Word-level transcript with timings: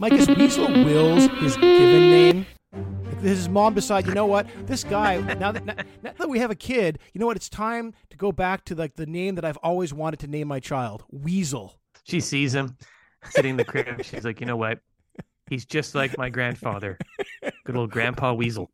Mike, 0.00 0.14
is 0.14 0.26
Weasel 0.28 0.66
Wills 0.66 1.26
his 1.42 1.56
given 1.56 2.10
name? 2.10 2.46
His 3.20 3.50
mom 3.50 3.74
decided, 3.74 4.08
you 4.08 4.14
know 4.14 4.24
what, 4.24 4.46
this 4.64 4.82
guy. 4.82 5.20
Now 5.34 5.52
that 5.52 5.66
now, 5.66 5.74
now 6.02 6.12
that 6.16 6.26
we 6.26 6.38
have 6.38 6.50
a 6.50 6.54
kid, 6.54 6.98
you 7.12 7.20
know 7.20 7.26
what? 7.26 7.36
It's 7.36 7.50
time 7.50 7.92
to 8.08 8.16
go 8.16 8.32
back 8.32 8.64
to 8.64 8.74
like 8.74 8.94
the 8.96 9.04
name 9.04 9.34
that 9.34 9.44
I've 9.44 9.58
always 9.58 9.92
wanted 9.92 10.20
to 10.20 10.26
name 10.26 10.48
my 10.48 10.58
child, 10.58 11.04
Weasel. 11.10 11.78
She 12.04 12.20
sees 12.20 12.54
him 12.54 12.78
sitting 13.28 13.50
in 13.50 13.56
the 13.58 13.64
crib. 13.64 14.02
She's 14.02 14.24
like, 14.24 14.40
you 14.40 14.46
know 14.46 14.56
what? 14.56 14.78
He's 15.50 15.66
just 15.66 15.94
like 15.94 16.16
my 16.16 16.30
grandfather. 16.30 16.96
Good 17.64 17.76
old 17.76 17.90
Grandpa 17.90 18.32
Weasel. 18.32 18.70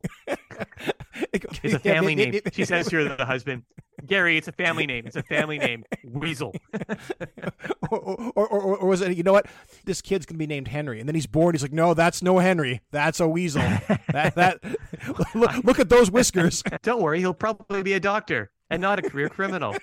It's 1.33 1.75
a 1.75 1.79
family 1.81 2.15
name. 2.15 2.41
She 2.53 2.65
says 2.65 2.89
to 2.91 3.17
the 3.17 3.25
husband, 3.25 3.65
Gary, 4.05 4.37
it's 4.37 4.49
a 4.49 4.53
family 4.53 4.87
name. 4.87 5.07
It's 5.07 5.17
a 5.17 5.23
family 5.23 5.59
name. 5.59 5.85
Weasel. 6.05 6.55
or, 7.91 7.99
or, 8.37 8.47
or, 8.47 8.77
or 8.77 8.89
was 8.89 9.01
it, 9.01 9.17
you 9.17 9.23
know 9.23 9.33
what? 9.33 9.47
This 9.87 10.03
kid's 10.03 10.27
going 10.27 10.35
to 10.35 10.39
be 10.39 10.47
named 10.47 10.69
Henry. 10.69 11.01
And 11.01 11.09
then 11.09 11.15
he's 11.15 11.27
born. 11.27 11.55
He's 11.55 11.63
like, 11.63 11.73
no, 11.73 11.95
that's 11.95 12.23
no 12.23 12.39
Henry. 12.39 12.83
That's 12.91 13.21
a 13.21 13.29
weasel. 13.29 13.63
that, 14.13 14.35
that, 14.35 14.59
look, 15.35 15.65
look 15.65 15.79
at 15.79 15.89
those 15.89 16.11
whiskers. 16.11 16.63
Don't 16.83 17.01
worry, 17.01 17.21
he'll 17.21 17.35
probably 17.35 17.83
be 17.83 17.95
a 17.95 18.01
doctor 18.01 18.51
and 18.69 18.83
not 18.83 18.99
a 18.99 19.03
career 19.03 19.29
criminal. 19.29 19.77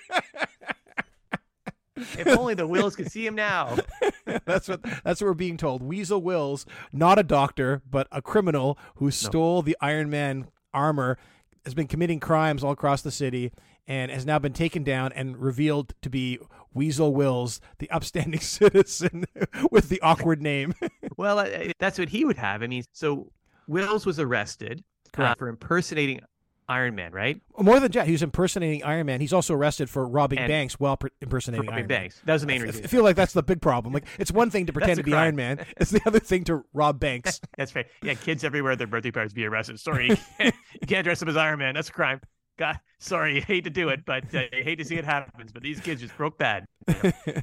if 1.96 2.26
only 2.26 2.54
the 2.54 2.66
Wills 2.66 2.96
could 2.96 3.10
see 3.10 3.26
him 3.26 3.34
now. 3.34 3.76
that's 4.44 4.68
what 4.68 4.82
that's 4.82 5.20
what 5.20 5.28
we're 5.28 5.34
being 5.34 5.56
told. 5.56 5.82
Weasel 5.82 6.20
Wills, 6.20 6.66
not 6.92 7.18
a 7.18 7.22
doctor, 7.22 7.82
but 7.88 8.06
a 8.12 8.20
criminal 8.20 8.78
who 8.96 9.10
stole 9.10 9.62
the 9.62 9.76
Iron 9.80 10.10
Man 10.10 10.48
armor, 10.72 11.18
has 11.64 11.74
been 11.74 11.86
committing 11.86 12.20
crimes 12.20 12.62
all 12.62 12.72
across 12.72 13.02
the 13.02 13.10
city, 13.10 13.52
and 13.86 14.10
has 14.10 14.24
now 14.26 14.38
been 14.38 14.52
taken 14.52 14.82
down 14.84 15.12
and 15.12 15.36
revealed 15.36 15.94
to 16.02 16.10
be 16.10 16.38
Weasel 16.72 17.14
Wills, 17.14 17.60
the 17.78 17.90
upstanding 17.90 18.40
citizen 18.40 19.24
with 19.70 19.88
the 19.88 20.00
awkward 20.00 20.42
name. 20.42 20.74
Well, 21.16 21.46
that's 21.78 21.96
what 21.98 22.08
he 22.08 22.24
would 22.24 22.38
have. 22.38 22.60
I 22.62 22.66
mean, 22.66 22.82
so 22.92 23.30
Wills 23.68 24.04
was 24.04 24.18
arrested 24.18 24.82
uh, 25.16 25.34
for 25.36 25.46
impersonating 25.46 26.20
Iron 26.68 26.96
Man, 26.96 27.12
right? 27.12 27.40
More 27.56 27.78
than 27.78 27.92
that, 27.92 28.06
he 28.06 28.12
was 28.12 28.22
impersonating 28.22 28.82
Iron 28.82 29.06
Man. 29.06 29.20
He's 29.20 29.32
also 29.32 29.54
arrested 29.54 29.88
for 29.88 30.08
robbing 30.08 30.38
And- 30.40 30.48
banks 30.48 30.80
while 30.80 30.96
per- 30.96 31.10
impersonating 31.20 31.66
robbing 31.66 31.74
Iron 31.82 31.88
Man. 31.88 32.00
banks. 32.00 32.20
That 32.24 32.32
was 32.32 32.42
the 32.42 32.48
main 32.48 32.62
I 32.62 32.64
reason. 32.64 32.88
feel 32.88 33.04
like 33.04 33.14
that's 33.14 33.32
the 33.32 33.44
big 33.44 33.60
problem. 33.62 33.92
Like, 33.94 34.06
it's 34.18 34.32
one 34.32 34.50
thing 34.50 34.66
to 34.66 34.72
pretend 34.72 34.96
to 34.96 35.02
be 35.04 35.12
crime. 35.12 35.22
Iron 35.22 35.36
Man; 35.36 35.66
it's 35.76 35.92
the 35.92 36.00
other 36.04 36.18
thing 36.18 36.42
to 36.44 36.64
rob 36.72 36.98
banks. 36.98 37.40
That's 37.56 37.76
right. 37.76 37.86
Yeah, 38.02 38.14
kids 38.14 38.42
everywhere 38.42 38.72
at 38.72 38.78
their 38.78 38.86
birthday 38.88 39.12
parties 39.12 39.34
be 39.34 39.44
arrested. 39.44 39.78
Sorry, 39.78 40.08
you 40.08 40.16
can't, 40.38 40.54
you 40.80 40.86
can't 40.88 41.04
dress 41.04 41.22
up 41.22 41.28
as 41.28 41.36
Iron 41.36 41.58
Man. 41.60 41.74
That's 41.74 41.90
a 41.90 41.92
crime. 41.92 42.20
God, 42.56 42.78
sorry, 42.98 43.40
hate 43.40 43.64
to 43.64 43.70
do 43.70 43.88
it, 43.88 44.04
but 44.04 44.32
uh, 44.34 44.42
I 44.52 44.62
hate 44.62 44.76
to 44.76 44.84
see 44.84 44.96
it 44.96 45.04
happen. 45.04 45.48
But 45.52 45.62
these 45.62 45.80
kids 45.80 46.00
just 46.00 46.16
broke 46.16 46.38
bad. 46.38 46.66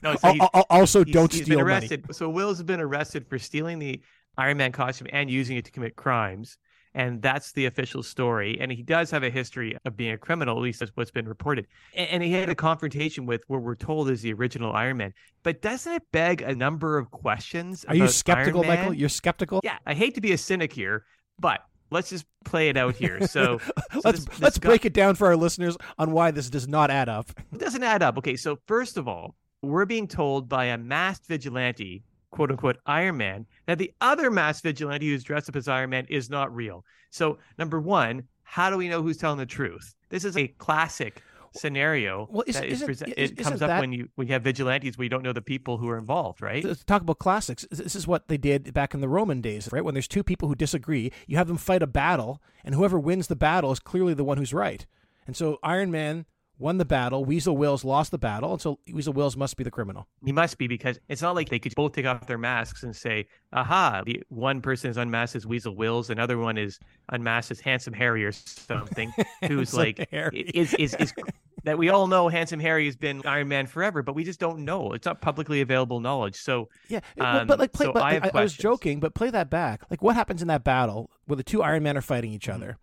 No, 0.01 0.15
so 0.15 0.31
he's- 0.33 0.49
also, 0.69 1.03
he's- 1.03 1.13
don't 1.13 1.31
he's 1.31 1.43
steal 1.43 1.57
been 1.57 1.65
money. 1.67 1.79
arrested. 1.79 2.05
So 2.15 2.29
Wills 2.29 2.57
has 2.57 2.63
been 2.63 2.79
arrested 2.81 3.27
for 3.27 3.37
stealing 3.37 3.79
the 3.79 4.01
Iron 4.37 4.57
Man 4.57 4.71
costume 4.71 5.07
and 5.11 5.29
using 5.29 5.57
it 5.57 5.65
to 5.65 5.71
commit 5.71 5.95
crimes. 5.95 6.57
And 6.93 7.21
that's 7.21 7.53
the 7.53 7.67
official 7.67 8.03
story. 8.03 8.57
And 8.59 8.69
he 8.69 8.83
does 8.83 9.11
have 9.11 9.23
a 9.23 9.29
history 9.29 9.77
of 9.85 9.95
being 9.95 10.11
a 10.11 10.17
criminal, 10.17 10.57
at 10.57 10.61
least 10.61 10.81
that's 10.81 10.91
what's 10.95 11.09
been 11.11 11.25
reported. 11.27 11.67
And, 11.95 12.09
and 12.09 12.23
he 12.23 12.33
had 12.33 12.49
a 12.49 12.55
confrontation 12.55 13.25
with 13.25 13.43
what 13.47 13.61
we're 13.61 13.75
told 13.75 14.09
is 14.09 14.21
the 14.21 14.33
original 14.33 14.73
Iron 14.73 14.97
Man. 14.97 15.13
But 15.41 15.61
doesn't 15.61 15.91
it 15.93 16.03
beg 16.11 16.41
a 16.41 16.53
number 16.53 16.97
of 16.97 17.09
questions? 17.09 17.85
Are 17.87 17.95
you 17.95 18.09
skeptical, 18.09 18.63
Michael? 18.65 18.93
You're 18.93 19.07
skeptical. 19.07 19.61
Yeah, 19.63 19.77
I 19.85 19.93
hate 19.93 20.15
to 20.15 20.21
be 20.21 20.33
a 20.33 20.37
cynic 20.37 20.73
here, 20.73 21.05
but 21.39 21.61
let's 21.91 22.09
just 22.09 22.25
play 22.45 22.69
it 22.69 22.77
out 22.77 22.95
here. 22.95 23.27
So, 23.27 23.59
so 23.93 24.01
let's 24.03 24.19
this- 24.19 24.25
this 24.25 24.41
let's 24.41 24.57
guy- 24.59 24.69
break 24.69 24.85
it 24.85 24.93
down 24.93 25.15
for 25.15 25.27
our 25.27 25.35
listeners 25.35 25.77
on 25.99 26.11
why 26.11 26.31
this 26.31 26.49
does 26.49 26.67
not 26.67 26.89
add 26.89 27.09
up. 27.09 27.29
it 27.53 27.59
doesn't 27.59 27.83
add 27.83 28.01
up. 28.01 28.17
Okay, 28.17 28.35
so 28.35 28.57
first 28.67 28.97
of 28.97 29.07
all, 29.07 29.35
we're 29.61 29.85
being 29.85 30.07
told 30.07 30.49
by 30.49 30.65
a 30.65 30.77
masked 30.77 31.27
vigilante, 31.27 32.03
quote 32.31 32.49
unquote, 32.49 32.77
Iron 32.87 33.17
Man, 33.17 33.45
that 33.67 33.77
the 33.77 33.93
other 34.01 34.31
masked 34.31 34.63
vigilante 34.63 35.07
who's 35.09 35.23
dressed 35.23 35.49
up 35.49 35.55
as 35.55 35.67
Iron 35.67 35.91
Man 35.91 36.05
is 36.09 36.29
not 36.29 36.55
real. 36.55 36.83
So, 37.11 37.37
number 37.59 37.79
one, 37.79 38.23
how 38.43 38.69
do 38.69 38.77
we 38.77 38.89
know 38.89 39.01
who's 39.03 39.17
telling 39.17 39.37
the 39.37 39.45
truth? 39.45 39.93
This 40.09 40.25
is 40.25 40.35
a 40.37 40.47
classic 40.47 41.21
scenario 41.53 42.27
Well, 42.31 42.43
is- 42.47 42.55
that 42.55 42.65
is 42.65 42.81
it 42.81 43.37
comes 43.37 43.55
isn't 43.55 43.69
up 43.69 43.79
when 43.81 43.91
you 43.91 44.09
when 44.15 44.27
you 44.27 44.33
have 44.33 44.43
vigilantes 44.43 44.97
where 44.97 45.03
you 45.03 45.09
don't 45.09 45.23
know 45.23 45.33
the 45.33 45.41
people 45.41 45.77
who 45.77 45.89
are 45.89 45.97
involved, 45.97 46.41
right? 46.41 46.63
Let's 46.63 46.83
talk 46.83 47.01
about 47.01 47.19
classics. 47.19 47.65
This 47.71 47.95
is 47.95 48.07
what 48.07 48.27
they 48.27 48.37
did 48.37 48.73
back 48.73 48.93
in 48.93 49.01
the 49.01 49.09
Roman 49.09 49.41
days, 49.41 49.69
right? 49.71 49.83
When 49.83 49.93
there's 49.93 50.07
two 50.07 50.23
people 50.23 50.47
who 50.47 50.55
disagree, 50.55 51.11
you 51.27 51.37
have 51.37 51.47
them 51.47 51.57
fight 51.57 51.83
a 51.83 51.87
battle, 51.87 52.41
and 52.63 52.75
whoever 52.75 52.99
wins 52.99 53.27
the 53.27 53.35
battle 53.35 53.71
is 53.71 53.79
clearly 53.79 54.13
the 54.13 54.23
one 54.23 54.37
who's 54.37 54.53
right. 54.53 54.85
And 55.27 55.35
so 55.35 55.59
Iron 55.63 55.91
Man 55.91 56.25
won 56.61 56.77
the 56.77 56.85
battle, 56.85 57.25
Weasel 57.25 57.57
Wills 57.57 57.83
lost 57.83 58.11
the 58.11 58.17
battle, 58.17 58.53
and 58.53 58.61
so 58.61 58.79
Weasel 58.93 59.13
Wills 59.13 59.35
must 59.35 59.57
be 59.57 59.63
the 59.63 59.71
criminal. 59.71 60.07
He 60.25 60.31
must 60.31 60.57
be 60.57 60.67
because 60.67 60.99
it's 61.09 61.21
not 61.21 61.35
like 61.35 61.49
they 61.49 61.59
could 61.59 61.75
both 61.75 61.93
take 61.93 62.05
off 62.05 62.27
their 62.27 62.37
masks 62.37 62.83
and 62.83 62.95
say, 62.95 63.27
"Aha!" 63.51 64.03
The 64.05 64.23
one 64.29 64.61
person 64.61 64.89
is 64.89 64.97
unmasked 64.97 65.35
as 65.35 65.45
Weasel 65.47 65.75
Wills, 65.75 66.09
another 66.09 66.37
one 66.37 66.57
is 66.57 66.79
unmasked 67.09 67.51
as 67.51 67.59
Handsome 67.59 67.93
Harry 67.93 68.23
or 68.23 68.31
something, 68.31 69.11
who's 69.47 69.73
like 69.73 70.07
Harry. 70.11 70.49
is 70.53 70.73
is 70.75 70.93
is 70.95 71.13
that 71.63 71.77
we 71.77 71.89
all 71.89 72.07
know 72.07 72.27
Handsome 72.27 72.59
Harry 72.59 72.85
has 72.85 72.95
been 72.95 73.21
Iron 73.25 73.47
Man 73.47 73.67
forever, 73.67 74.01
but 74.01 74.15
we 74.15 74.23
just 74.23 74.39
don't 74.39 74.65
know. 74.65 74.93
It's 74.93 75.05
not 75.05 75.21
publicly 75.21 75.61
available 75.61 75.99
knowledge. 75.99 76.35
So 76.35 76.69
Yeah, 76.87 77.01
but, 77.17 77.47
but 77.47 77.53
Um, 77.55 77.59
like, 77.59 77.73
play, 77.73 77.85
so 77.87 77.93
but 77.93 78.01
I 78.03 78.15
I, 78.17 78.31
I 78.33 78.41
was 78.43 78.53
joking, 78.55 78.99
but 78.99 79.13
play 79.13 79.29
that 79.29 79.49
back. 79.49 79.81
Like, 79.89 80.01
what 80.01 80.15
happens 80.15 80.41
in 80.41 80.47
that 80.47 80.63
battle 80.63 81.11
where 81.25 81.37
the 81.37 81.43
two 81.43 81.61
Iron 81.61 81.83
Men 81.83 81.97
are 81.97 82.01
fighting 82.01 82.31
each 82.31 82.47
Mm-hmm. 82.47 82.55
other? 82.63 82.77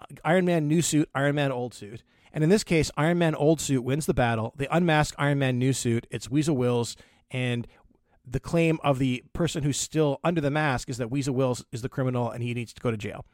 Uh, 0.00 0.04
Iron 0.24 0.44
Man 0.46 0.66
new 0.68 0.82
suit, 0.82 1.08
Iron 1.14 1.34
Man 1.34 1.52
old 1.52 1.74
suit, 1.74 2.02
and 2.32 2.42
in 2.42 2.50
this 2.50 2.64
case, 2.64 2.90
Iron 2.96 3.18
Man 3.18 3.34
old 3.34 3.60
suit 3.60 3.82
wins 3.82 4.06
the 4.06 4.14
battle. 4.14 4.54
They 4.56 4.66
unmask 4.70 5.14
Iron 5.18 5.38
Man 5.38 5.58
new 5.58 5.72
suit. 5.72 6.06
It's 6.10 6.30
Weasel 6.30 6.56
Wills, 6.56 6.96
and 7.30 7.66
the 8.26 8.40
claim 8.40 8.78
of 8.84 8.98
the 8.98 9.24
person 9.32 9.62
who's 9.62 9.78
still 9.78 10.20
under 10.22 10.40
the 10.40 10.50
mask 10.50 10.88
is 10.88 10.98
that 10.98 11.10
Weasel 11.10 11.34
Wills 11.34 11.64
is 11.72 11.82
the 11.82 11.88
criminal 11.88 12.30
and 12.30 12.42
he 12.42 12.54
needs 12.54 12.72
to 12.72 12.80
go 12.80 12.90
to 12.90 12.96
jail. 12.96 13.24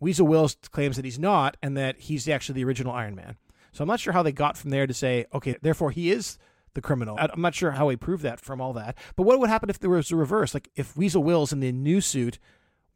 Weasel 0.00 0.26
Wills 0.26 0.56
claims 0.72 0.96
that 0.96 1.04
he's 1.04 1.18
not, 1.18 1.56
and 1.62 1.76
that 1.76 1.98
he's 1.98 2.28
actually 2.28 2.56
the 2.56 2.64
original 2.64 2.92
Iron 2.92 3.14
Man. 3.14 3.36
So 3.72 3.82
I'm 3.82 3.88
not 3.88 4.00
sure 4.00 4.12
how 4.12 4.22
they 4.22 4.32
got 4.32 4.56
from 4.56 4.70
there 4.70 4.86
to 4.86 4.94
say, 4.94 5.26
okay, 5.32 5.56
therefore 5.62 5.90
he 5.90 6.10
is 6.10 6.38
the 6.74 6.82
criminal. 6.82 7.16
I'm 7.18 7.40
not 7.40 7.54
sure 7.54 7.70
how 7.72 7.88
he 7.88 7.96
proved 7.96 8.22
that 8.22 8.40
from 8.40 8.60
all 8.60 8.72
that. 8.74 8.96
But 9.16 9.22
what 9.22 9.38
would 9.38 9.48
happen 9.48 9.70
if 9.70 9.78
there 9.78 9.90
was 9.90 10.10
a 10.10 10.16
reverse? 10.16 10.54
Like 10.54 10.70
if 10.76 10.96
Weasel 10.96 11.22
Wills 11.22 11.52
in 11.52 11.60
the 11.60 11.72
new 11.72 12.00
suit 12.00 12.38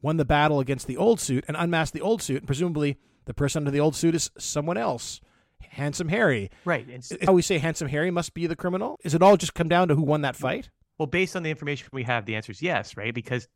won 0.01 0.17
the 0.17 0.25
battle 0.25 0.59
against 0.59 0.87
the 0.87 0.97
old 0.97 1.19
suit 1.19 1.45
and 1.47 1.57
unmasked 1.57 1.93
the 1.93 2.01
old 2.01 2.21
suit, 2.21 2.37
and 2.37 2.47
presumably 2.47 2.97
the 3.25 3.33
person 3.33 3.61
under 3.61 3.71
the 3.71 3.79
old 3.79 3.95
suit 3.95 4.15
is 4.15 4.29
someone 4.37 4.77
else. 4.77 5.21
Handsome 5.69 6.07
Harry. 6.09 6.49
right, 6.65 6.85
and 6.87 6.97
s- 6.97 7.11
Is 7.11 7.17
how 7.25 7.33
we 7.33 7.41
say 7.41 7.57
Handsome 7.57 7.87
Harry 7.87 8.11
must 8.11 8.33
be 8.33 8.47
the 8.47 8.55
criminal? 8.55 8.99
Is 9.03 9.13
it 9.13 9.21
all 9.21 9.37
just 9.37 9.53
come 9.53 9.67
down 9.69 9.87
to 9.89 9.95
who 9.95 10.01
won 10.03 10.21
that 10.21 10.35
fight? 10.35 10.69
well, 10.97 11.07
based 11.07 11.35
on 11.35 11.41
the 11.43 11.49
information 11.49 11.87
we 11.93 12.03
have, 12.03 12.25
the 12.25 12.35
answer 12.35 12.51
is 12.51 12.61
yes, 12.61 12.95
right? 12.95 13.13
Because 13.13 13.47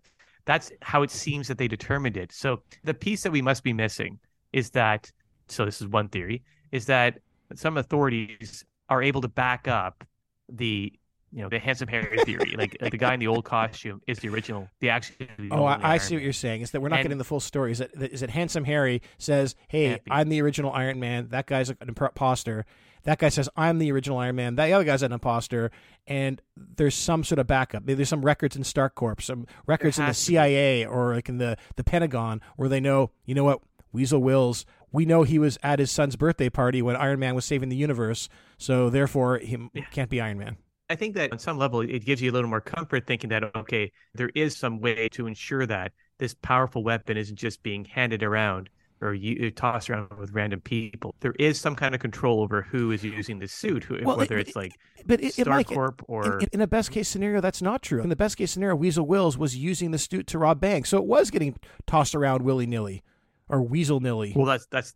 that's 0.45 0.71
how 0.81 1.03
it 1.03 1.11
seems 1.11 1.47
that 1.47 1.57
they 1.57 1.67
determined 1.67 2.17
it. 2.17 2.31
So 2.31 2.61
the 2.83 2.93
piece 2.93 3.21
that 3.23 3.31
we 3.31 3.41
must 3.41 3.63
be 3.63 3.73
missing 3.73 4.19
is 4.53 4.71
that. 4.71 5.11
So 5.47 5.63
this 5.65 5.79
is 5.81 5.87
one 5.87 6.09
theory: 6.09 6.43
is 6.71 6.85
that 6.87 7.19
some 7.55 7.77
authorities 7.77 8.63
are 8.89 9.03
able 9.03 9.21
to 9.21 9.27
back 9.27 9.67
up 9.67 10.03
the 10.49 10.91
you 11.35 11.41
know 11.43 11.49
the 11.49 11.59
handsome 11.59 11.87
Harry 11.89 12.17
theory, 12.25 12.55
like, 12.57 12.77
like 12.81 12.91
the 12.91 12.97
guy 12.97 13.13
in 13.13 13.19
the 13.19 13.27
old 13.27 13.43
costume 13.43 14.01
is 14.07 14.19
the 14.19 14.29
original, 14.29 14.69
the 14.79 14.89
actually. 14.89 15.27
the 15.37 15.49
Oh, 15.51 15.65
I, 15.65 15.95
I 15.95 15.97
see 15.97 16.15
what 16.15 16.23
you're 16.23 16.31
saying. 16.33 16.61
Is 16.61 16.71
that 16.71 16.81
we're 16.81 16.87
not 16.89 16.99
And- 16.99 17.03
getting 17.03 17.17
the 17.17 17.23
full 17.25 17.41
story? 17.41 17.73
Is 17.73 17.79
that 17.79 17.91
is 17.95 18.21
that 18.21 18.29
Handsome 18.29 18.63
Harry 18.63 19.01
says, 19.17 19.55
"Hey, 19.67 19.89
Can't. 19.89 20.01
I'm 20.09 20.29
the 20.29 20.41
original 20.41 20.71
Iron 20.71 20.99
Man." 20.99 21.27
That 21.29 21.45
guy's 21.45 21.69
an 21.69 21.77
imposter. 21.85 22.65
That 23.03 23.19
guy 23.19 23.29
says, 23.29 23.49
"I'm 23.57 23.77
the 23.79 23.91
original 23.91 24.17
Iron 24.17 24.37
Man." 24.37 24.55
That 24.55 24.71
other 24.71 24.85
guy's 24.85 25.03
an 25.03 25.11
imposter, 25.11 25.71
and 26.07 26.41
there's 26.55 26.95
some 26.95 27.23
sort 27.23 27.39
of 27.39 27.47
backup. 27.47 27.83
Maybe 27.83 27.95
there's 27.95 28.09
some 28.09 28.23
records 28.25 28.55
in 28.55 28.63
Stark 28.63 28.95
Corp, 28.95 29.21
some 29.21 29.45
records 29.67 29.97
in 29.99 30.03
the 30.03 30.07
has 30.07 30.19
to 30.25 30.31
be. 30.31 30.35
CIA 30.37 30.85
or 30.85 31.13
like 31.15 31.27
in 31.29 31.37
the 31.37 31.57
the 31.75 31.83
Pentagon, 31.83 32.41
where 32.55 32.69
they 32.69 32.79
know, 32.79 33.11
you 33.25 33.35
know 33.35 33.43
what, 33.43 33.59
Weasel 33.91 34.21
Wills. 34.21 34.65
We 34.91 35.05
know 35.05 35.23
he 35.23 35.37
was 35.37 35.57
at 35.61 35.79
his 35.79 35.91
son's 35.91 36.15
birthday 36.15 36.49
party 36.49 36.81
when 36.81 36.95
Iron 36.95 37.19
Man 37.19 37.35
was 37.35 37.43
saving 37.43 37.67
the 37.67 37.75
universe, 37.75 38.29
so 38.57 38.89
therefore 38.89 39.39
he 39.39 39.57
can't 39.91 40.09
be 40.09 40.21
Iron 40.21 40.39
Man. 40.39 40.55
I 40.89 40.95
think 40.95 41.15
that 41.15 41.31
on 41.31 41.39
some 41.39 41.57
level 41.57 41.81
it 41.81 42.05
gives 42.05 42.21
you 42.21 42.31
a 42.31 42.33
little 42.33 42.49
more 42.49 42.61
comfort 42.61 43.07
thinking 43.07 43.29
that 43.31 43.55
okay, 43.55 43.91
there 44.13 44.29
is 44.35 44.55
some 44.55 44.79
way 44.79 45.09
to 45.09 45.27
ensure 45.27 45.65
that 45.65 45.91
this 46.17 46.33
powerful 46.33 46.83
weapon 46.83 47.17
isn't 47.17 47.35
just 47.37 47.63
being 47.63 47.85
handed 47.85 48.23
around 48.23 48.69
or 49.01 49.13
you, 49.13 49.47
uh, 49.47 49.51
tossed 49.55 49.89
around 49.89 50.09
with 50.17 50.31
random 50.31 50.61
people. 50.61 51.13
There 51.19 51.35
is 51.37 51.59
some 51.59 51.75
kind 51.75 51.93
of 51.93 51.99
control 52.01 52.41
over 52.41 52.61
who 52.61 52.91
is 52.91 53.03
using 53.03 53.39
the 53.39 53.47
suit, 53.47 53.83
who, 53.83 53.99
Well, 54.03 54.15
whether 54.17 54.37
it- 54.37 54.47
it's 54.47 54.55
like 54.55 54.71
But 55.05 55.21
it, 55.21 55.37
it 55.37 55.47
might 55.47 55.67
Stark 55.67 55.75
Corp 55.75 56.01
or 56.07 56.39
in, 56.39 56.47
in 56.53 56.61
a 56.61 56.67
best 56.67 56.91
case 56.91 57.09
scenario, 57.09 57.41
that's 57.41 57.61
not 57.61 57.81
true. 57.81 58.01
In 58.01 58.09
the 58.09 58.15
best 58.15 58.37
case 58.37 58.51
scenario, 58.51 58.75
Weasel 58.75 59.05
Wills 59.05 59.37
was 59.37 59.57
using 59.57 59.91
the 59.91 59.97
suit 59.97 60.27
to 60.27 60.39
rob 60.39 60.61
banks, 60.61 60.89
so 60.89 60.97
it 60.97 61.05
was 61.05 61.29
getting 61.29 61.55
tossed 61.85 62.15
around 62.15 62.41
willy 62.43 62.65
nilly, 62.65 63.03
or 63.49 63.61
weasel 63.61 63.99
nilly. 63.99 64.31
well, 64.35 64.45
that's 64.45 64.65
that's. 64.67 64.95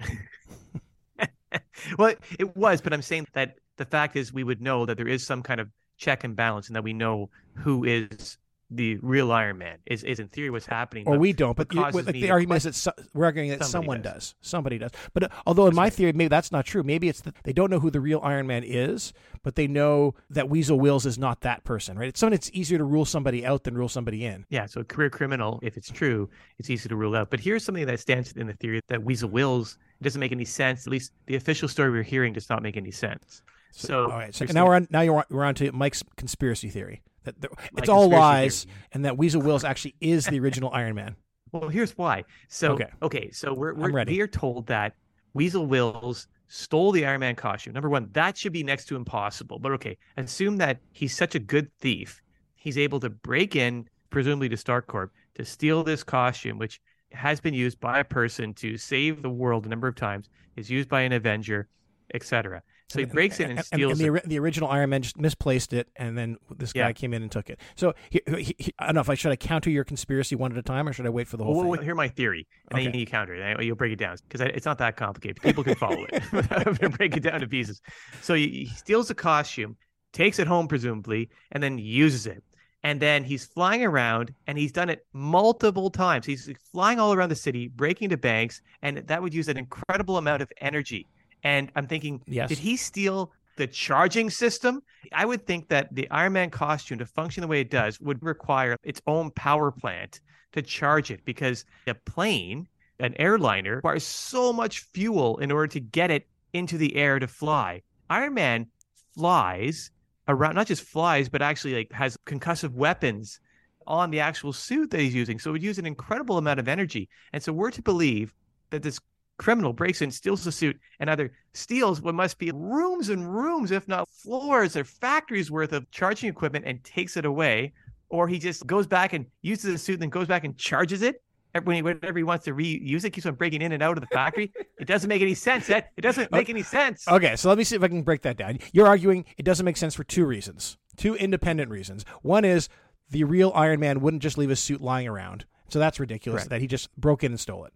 well, 1.98 2.14
it 2.38 2.56
was, 2.56 2.80
but 2.80 2.92
I'm 2.92 3.02
saying 3.02 3.26
that 3.34 3.56
the 3.76 3.84
fact 3.84 4.16
is 4.16 4.32
we 4.32 4.44
would 4.44 4.60
know 4.60 4.86
that 4.86 4.96
there 4.96 5.08
is 5.08 5.26
some 5.26 5.42
kind 5.42 5.60
of 5.60 5.68
check 5.96 6.24
and 6.24 6.34
balance, 6.34 6.66
and 6.66 6.76
that 6.76 6.84
we 6.84 6.92
know 6.92 7.30
who 7.54 7.84
is 7.84 8.38
the 8.74 8.96
real 9.02 9.30
Iron 9.32 9.58
Man 9.58 9.78
is, 9.86 10.02
is 10.02 10.18
in 10.18 10.28
theory 10.28 10.50
what's 10.50 10.66
happening. 10.66 11.06
or 11.06 11.14
but 11.14 11.20
we 11.20 11.32
don't. 11.32 11.56
But 11.56 11.72
you, 11.72 11.80
like 11.80 12.06
the 12.06 12.30
argument 12.30 12.58
is 12.58 12.64
that 12.64 12.74
so, 12.74 12.92
we're 13.12 13.26
arguing 13.26 13.50
that 13.50 13.64
someone 13.64 14.00
does. 14.00 14.12
does. 14.14 14.34
Somebody 14.40 14.78
does. 14.78 14.90
But 15.12 15.24
uh, 15.24 15.28
although 15.46 15.66
in 15.66 15.74
my 15.74 15.84
right. 15.84 15.92
theory, 15.92 16.12
maybe 16.12 16.28
that's 16.28 16.50
not 16.50 16.64
true. 16.64 16.82
Maybe 16.82 17.08
it's 17.08 17.20
that 17.22 17.34
they 17.44 17.52
don't 17.52 17.70
know 17.70 17.80
who 17.80 17.90
the 17.90 18.00
real 18.00 18.20
Iron 18.22 18.46
Man 18.46 18.64
is, 18.64 19.12
but 19.42 19.56
they 19.56 19.66
know 19.66 20.14
that 20.30 20.48
Weasel 20.48 20.80
Wills 20.80 21.06
is 21.06 21.18
not 21.18 21.42
that 21.42 21.64
person. 21.64 21.98
Right? 21.98 22.08
It's 22.08 22.20
someone. 22.20 22.32
It's 22.32 22.50
easier 22.52 22.78
to 22.78 22.84
rule 22.84 23.04
somebody 23.04 23.44
out 23.44 23.64
than 23.64 23.74
rule 23.74 23.88
somebody 23.88 24.24
in. 24.24 24.46
Yeah, 24.48 24.66
so 24.66 24.80
a 24.80 24.84
career 24.84 25.10
criminal, 25.10 25.60
if 25.62 25.76
it's 25.76 25.90
true, 25.90 26.28
it's 26.58 26.70
easy 26.70 26.88
to 26.88 26.96
rule 26.96 27.14
out. 27.14 27.30
But 27.30 27.40
here's 27.40 27.64
something 27.64 27.86
that 27.86 28.00
stands 28.00 28.32
in 28.32 28.46
the 28.46 28.54
theory 28.54 28.80
that 28.88 29.02
Weasel 29.02 29.28
Wills 29.28 29.78
it 30.00 30.04
doesn't 30.04 30.20
make 30.20 30.32
any 30.32 30.44
sense. 30.44 30.86
At 30.86 30.90
least 30.90 31.12
the 31.26 31.36
official 31.36 31.68
story 31.68 31.90
we're 31.90 32.02
hearing 32.02 32.32
does 32.32 32.48
not 32.48 32.62
make 32.62 32.76
any 32.76 32.90
sense. 32.90 33.42
So, 33.72 34.04
all 34.04 34.18
right. 34.18 34.34
So 34.34 34.44
now 34.46 34.66
we're 34.66 34.76
on. 34.76 34.86
Now 34.90 35.00
you're 35.00 35.24
we're 35.30 35.44
on 35.44 35.54
to 35.56 35.72
Mike's 35.72 36.02
conspiracy 36.16 36.68
theory. 36.68 37.02
That 37.24 37.40
the, 37.40 37.48
it's 37.76 37.88
all 37.88 38.08
lies, 38.08 38.64
theory. 38.64 38.76
and 38.92 39.04
that 39.04 39.16
Weasel 39.16 39.42
Wills 39.42 39.64
actually 39.64 39.94
is 40.00 40.26
the 40.26 40.38
original 40.40 40.70
Iron 40.72 40.94
Man. 40.94 41.16
Well, 41.52 41.68
here's 41.68 41.96
why. 41.96 42.24
So 42.48 42.72
Okay. 42.72 42.88
okay, 43.02 43.30
so 43.30 43.52
we're, 43.52 43.74
we're 43.74 44.04
we 44.04 44.20
are 44.20 44.26
told 44.26 44.66
that 44.68 44.94
Weasel 45.34 45.66
Wills 45.66 46.26
stole 46.48 46.92
the 46.92 47.06
Iron 47.06 47.20
Man 47.20 47.34
costume. 47.34 47.74
Number 47.74 47.88
one, 47.88 48.08
that 48.12 48.36
should 48.36 48.52
be 48.52 48.62
next 48.62 48.86
to 48.86 48.96
impossible. 48.96 49.58
But 49.58 49.72
okay, 49.72 49.96
assume 50.16 50.56
that 50.58 50.78
he's 50.92 51.14
such 51.16 51.34
a 51.34 51.38
good 51.38 51.70
thief, 51.80 52.20
he's 52.56 52.76
able 52.78 53.00
to 53.00 53.10
break 53.10 53.56
in, 53.56 53.88
presumably 54.10 54.48
to 54.50 54.56
Stark 54.56 54.86
Corp, 54.86 55.12
to 55.34 55.44
steal 55.44 55.82
this 55.84 56.02
costume, 56.02 56.58
which 56.58 56.80
has 57.12 57.40
been 57.40 57.54
used 57.54 57.78
by 57.80 58.00
a 58.00 58.04
person 58.04 58.54
to 58.54 58.76
save 58.76 59.22
the 59.22 59.30
world 59.30 59.66
a 59.66 59.68
number 59.68 59.88
of 59.88 59.94
times, 59.94 60.28
is 60.56 60.70
used 60.70 60.88
by 60.88 61.02
an 61.02 61.12
Avenger, 61.12 61.68
etc. 62.14 62.62
So 62.92 62.98
he 63.00 63.04
breaks 63.06 63.40
in 63.40 63.52
and, 63.52 63.64
steals 63.64 63.98
the, 63.98 64.04
it. 64.04 64.10
ori- 64.10 64.20
the 64.24 64.38
original 64.38 64.68
Iron 64.68 64.90
Man 64.90 65.02
just 65.02 65.18
misplaced 65.18 65.72
it, 65.72 65.88
and 65.96 66.16
then 66.16 66.36
this 66.56 66.72
guy 66.72 66.88
Yeah. 66.88 66.92
came 66.92 67.14
in 67.14 67.22
and 67.22 67.30
took 67.32 67.48
it. 67.50 67.58
So 67.74 67.94
he, 68.10 68.20
he, 68.26 68.54
he- 68.58 68.74
I 68.78 68.86
don't 68.86 68.94
know 68.96 69.00
if 69.00 69.08
I 69.08 69.14
should 69.14 69.32
I 69.32 69.36
counter 69.36 69.70
your 69.70 69.84
conspiracy 69.84 70.36
one 70.36 70.52
at 70.52 70.58
a 70.58 70.62
time, 70.62 70.86
or 70.88 70.92
should 70.92 71.06
I 71.06 71.10
wait 71.10 71.26
for 71.28 71.36
the 71.38 71.44
whole 71.44 71.54
Well, 71.54 71.62
thing? 71.64 71.70
well, 71.70 71.80
hear 71.82 71.94
my 71.94 72.08
theory, 72.08 72.46
and 72.70 72.78
then 72.80 72.88
Okay. 72.88 72.98
you, 72.98 73.00
you 73.00 73.06
counter 73.06 73.34
it. 73.34 73.64
You'll 73.64 73.76
break 73.76 73.92
it 73.92 73.96
down 73.96 74.16
because 74.28 74.40
it's 74.54 74.66
not 74.66 74.78
that 74.78 74.96
complicated. 74.96 75.42
People 75.42 75.64
can 75.64 75.74
follow 75.74 76.04
it. 76.10 76.22
I'm 76.32 76.64
going 76.64 76.76
to 76.76 76.88
break 76.90 77.16
it 77.16 77.20
down 77.22 77.40
to 77.40 77.48
pieces. 77.48 77.80
So 78.20 78.34
he, 78.34 78.48
he 78.48 78.66
steals 78.66 79.10
a 79.10 79.14
costume, 79.14 79.76
takes 80.12 80.38
it 80.38 80.46
home 80.46 80.68
presumably, 80.68 81.30
and 81.52 81.62
then 81.62 81.78
uses 81.78 82.26
it. 82.26 82.44
And 82.84 83.00
then 83.00 83.22
he's 83.22 83.44
flying 83.46 83.84
around, 83.84 84.34
and 84.48 84.58
he's 84.58 84.72
done 84.72 84.90
it 84.90 85.06
multiple 85.12 85.88
times. 85.88 86.26
He's 86.26 86.50
flying 86.72 86.98
all 86.98 87.12
around 87.14 87.28
the 87.28 87.36
city, 87.36 87.68
breaking 87.68 88.06
into 88.06 88.16
banks, 88.16 88.60
and 88.82 88.98
that 88.98 89.22
would 89.22 89.32
use 89.32 89.46
an 89.48 89.56
incredible 89.56 90.16
amount 90.18 90.42
of 90.42 90.50
energy. 90.60 91.06
And 91.42 91.70
I'm 91.76 91.86
thinking, 91.86 92.22
Yes. 92.26 92.48
did 92.48 92.58
he 92.58 92.76
steal 92.76 93.32
the 93.56 93.66
charging 93.66 94.30
system? 94.30 94.82
I 95.12 95.24
would 95.24 95.46
think 95.46 95.68
that 95.68 95.94
the 95.94 96.08
Iron 96.10 96.34
Man 96.34 96.50
costume 96.50 96.98
to 96.98 97.06
function 97.06 97.40
the 97.42 97.48
way 97.48 97.60
it 97.60 97.70
does 97.70 98.00
would 98.00 98.22
require 98.22 98.76
its 98.82 99.02
own 99.06 99.30
power 99.32 99.70
plant 99.70 100.20
to 100.52 100.62
charge 100.62 101.10
it 101.10 101.24
because 101.24 101.64
a 101.86 101.94
plane, 101.94 102.68
an 103.00 103.14
airliner, 103.18 103.76
requires 103.76 104.04
so 104.04 104.52
much 104.52 104.80
fuel 104.94 105.38
in 105.38 105.50
order 105.50 105.66
to 105.68 105.80
get 105.80 106.10
it 106.10 106.28
into 106.52 106.78
the 106.78 106.94
air 106.96 107.18
to 107.18 107.26
fly. 107.26 107.82
Iron 108.10 108.34
Man 108.34 108.66
flies 109.14 109.90
around, 110.28 110.54
not 110.54 110.66
just 110.66 110.82
flies, 110.82 111.28
but 111.28 111.42
actually 111.42 111.74
like 111.74 111.92
has 111.92 112.16
concussive 112.26 112.72
weapons 112.72 113.40
on 113.86 114.10
the 114.10 114.20
actual 114.20 114.52
suit 114.52 114.90
that 114.90 115.00
he's 115.00 115.14
using. 115.14 115.38
So 115.38 115.50
it 115.50 115.52
would 115.54 115.62
use 115.62 115.78
an 115.78 115.86
incredible 115.86 116.38
amount 116.38 116.60
of 116.60 116.68
energy. 116.68 117.08
And 117.32 117.42
so 117.42 117.52
we're 117.52 117.70
to 117.72 117.82
believe 117.82 118.32
that 118.70 118.82
this 118.82 119.00
criminal 119.42 119.72
breaks 119.72 120.02
in, 120.02 120.10
steals 120.10 120.44
the 120.44 120.52
suit, 120.52 120.78
and 121.00 121.10
either 121.10 121.32
steals 121.52 122.00
what 122.00 122.14
must 122.14 122.38
be 122.38 122.52
rooms 122.52 123.08
and 123.08 123.34
rooms, 123.34 123.72
if 123.72 123.88
not 123.88 124.08
floors 124.08 124.76
or 124.76 124.84
factories 124.84 125.50
worth 125.50 125.72
of 125.72 125.90
charging 125.90 126.30
equipment 126.30 126.64
and 126.64 126.82
takes 126.84 127.16
it 127.16 127.24
away, 127.24 127.72
or 128.08 128.28
he 128.28 128.38
just 128.38 128.64
goes 128.68 128.86
back 128.86 129.14
and 129.14 129.26
uses 129.42 129.72
the 129.72 129.78
suit 129.78 129.94
and 129.94 130.02
then 130.02 130.10
goes 130.10 130.28
back 130.28 130.44
and 130.44 130.56
charges 130.56 131.02
it. 131.02 131.22
When 131.64 131.76
he, 131.76 131.82
whenever 131.82 132.16
he 132.16 132.22
wants 132.22 132.44
to 132.46 132.54
reuse 132.54 133.04
it, 133.04 133.10
keeps 133.10 133.26
on 133.26 133.34
breaking 133.34 133.60
in 133.60 133.72
and 133.72 133.82
out 133.82 133.98
of 133.98 134.00
the 134.00 134.06
factory. 134.06 134.52
it 134.78 134.86
doesn't 134.86 135.08
make 135.08 135.20
any 135.20 135.34
sense. 135.34 135.68
It 135.68 135.86
doesn't 136.00 136.30
make 136.30 136.48
any 136.48 136.62
sense. 136.62 137.06
Okay, 137.06 137.36
so 137.36 137.48
let 137.48 137.58
me 137.58 137.64
see 137.64 137.76
if 137.76 137.82
I 137.82 137.88
can 137.88 138.02
break 138.02 138.22
that 138.22 138.38
down. 138.38 138.58
You're 138.72 138.86
arguing 138.86 139.26
it 139.36 139.42
doesn't 139.42 139.66
make 139.66 139.76
sense 139.76 139.94
for 139.94 140.04
two 140.04 140.24
reasons, 140.24 140.78
two 140.96 141.14
independent 141.16 141.68
reasons. 141.68 142.06
One 142.22 142.44
is 142.44 142.70
the 143.10 143.24
real 143.24 143.52
Iron 143.54 143.80
Man 143.80 144.00
wouldn't 144.00 144.22
just 144.22 144.38
leave 144.38 144.48
his 144.48 144.60
suit 144.60 144.80
lying 144.80 145.08
around, 145.08 145.44
so 145.68 145.78
that's 145.78 146.00
ridiculous 146.00 146.42
Correct. 146.42 146.50
that 146.50 146.60
he 146.62 146.66
just 146.66 146.94
broke 146.96 147.22
in 147.22 147.32
and 147.32 147.40
stole 147.40 147.64
it. 147.66 147.74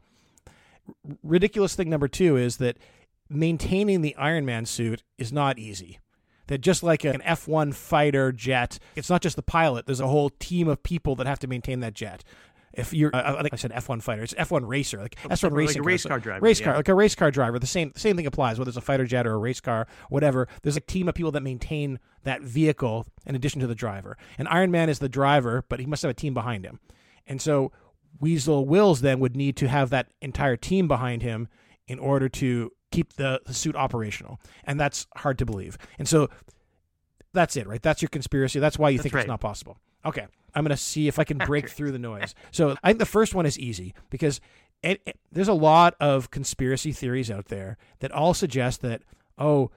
Ridiculous 1.22 1.74
thing 1.74 1.90
number 1.90 2.08
two 2.08 2.36
is 2.36 2.58
that 2.58 2.78
maintaining 3.28 4.02
the 4.02 4.14
Iron 4.16 4.44
Man 4.44 4.66
suit 4.66 5.02
is 5.18 5.32
not 5.32 5.58
easy. 5.58 5.98
That 6.48 6.58
just 6.58 6.84
like 6.84 7.04
an 7.04 7.20
F1 7.22 7.74
fighter 7.74 8.30
jet, 8.30 8.78
it's 8.94 9.10
not 9.10 9.20
just 9.20 9.34
the 9.34 9.42
pilot. 9.42 9.86
There's 9.86 10.00
a 10.00 10.06
whole 10.06 10.30
team 10.30 10.68
of 10.68 10.80
people 10.82 11.16
that 11.16 11.26
have 11.26 11.40
to 11.40 11.48
maintain 11.48 11.80
that 11.80 11.94
jet. 11.94 12.22
If 12.72 12.92
you're, 12.92 13.10
I 13.14 13.38
I 13.38 13.42
think 13.42 13.54
I 13.54 13.56
said 13.56 13.72
F1 13.72 14.02
fighter, 14.02 14.22
it's 14.22 14.34
F1 14.34 14.68
racer, 14.68 15.00
like 15.00 15.16
F1 15.16 15.30
like 15.30 15.42
a 15.42 15.50
racing 15.50 15.82
race 15.82 16.02
so- 16.02 16.10
car 16.10 16.20
driver, 16.20 16.44
race 16.44 16.60
yeah. 16.60 16.66
car, 16.66 16.76
like 16.76 16.88
a 16.88 16.94
race 16.94 17.14
car 17.14 17.30
driver. 17.30 17.58
The 17.58 17.66
same 17.66 17.92
same 17.96 18.16
thing 18.16 18.26
applies 18.26 18.58
whether 18.58 18.68
it's 18.68 18.76
a 18.76 18.82
fighter 18.82 19.06
jet 19.06 19.26
or 19.26 19.32
a 19.32 19.38
race 19.38 19.60
car, 19.60 19.88
whatever. 20.08 20.46
There's 20.62 20.76
a 20.76 20.80
team 20.80 21.08
of 21.08 21.14
people 21.14 21.32
that 21.32 21.42
maintain 21.42 21.98
that 22.24 22.42
vehicle 22.42 23.06
in 23.24 23.34
addition 23.34 23.60
to 23.62 23.66
the 23.66 23.74
driver. 23.74 24.16
And 24.38 24.46
Iron 24.48 24.70
Man 24.70 24.88
is 24.88 24.98
the 24.98 25.08
driver, 25.08 25.64
but 25.68 25.80
he 25.80 25.86
must 25.86 26.02
have 26.02 26.10
a 26.10 26.14
team 26.14 26.34
behind 26.34 26.64
him. 26.64 26.78
And 27.26 27.40
so 27.40 27.72
Weasel 28.20 28.66
Wills 28.66 29.00
then 29.00 29.20
would 29.20 29.36
need 29.36 29.56
to 29.56 29.68
have 29.68 29.90
that 29.90 30.08
entire 30.20 30.56
team 30.56 30.88
behind 30.88 31.22
him 31.22 31.48
in 31.88 31.98
order 31.98 32.28
to 32.28 32.72
keep 32.90 33.14
the, 33.14 33.40
the 33.46 33.54
suit 33.54 33.76
operational. 33.76 34.40
And 34.64 34.78
that's 34.80 35.06
hard 35.16 35.38
to 35.38 35.46
believe. 35.46 35.76
And 35.98 36.08
so 36.08 36.28
that's 37.32 37.56
it, 37.56 37.66
right? 37.66 37.82
That's 37.82 38.00
your 38.02 38.08
conspiracy. 38.08 38.58
That's 38.58 38.78
why 38.78 38.90
you 38.90 38.98
That's 38.98 39.02
think 39.04 39.14
right. 39.14 39.20
it's 39.22 39.28
not 39.28 39.40
possible. 39.40 39.78
Okay. 40.04 40.26
I'm 40.54 40.64
going 40.64 40.70
to 40.70 40.76
see 40.76 41.06
if 41.06 41.18
I 41.18 41.24
can 41.24 41.36
break 41.38 41.68
through 41.68 41.92
the 41.92 41.98
noise. 41.98 42.34
So 42.50 42.76
I 42.82 42.88
think 42.88 42.98
the 42.98 43.04
first 43.06 43.34
one 43.34 43.44
is 43.44 43.58
easy 43.58 43.94
because 44.08 44.40
it, 44.82 45.02
it- 45.06 45.18
there's 45.30 45.48
a 45.48 45.52
lot 45.54 45.94
of 46.00 46.30
conspiracy 46.30 46.92
theories 46.92 47.30
out 47.30 47.46
there 47.48 47.76
that 47.98 48.10
all 48.12 48.32
suggest 48.32 48.80
that, 48.82 49.02
oh, 49.36 49.70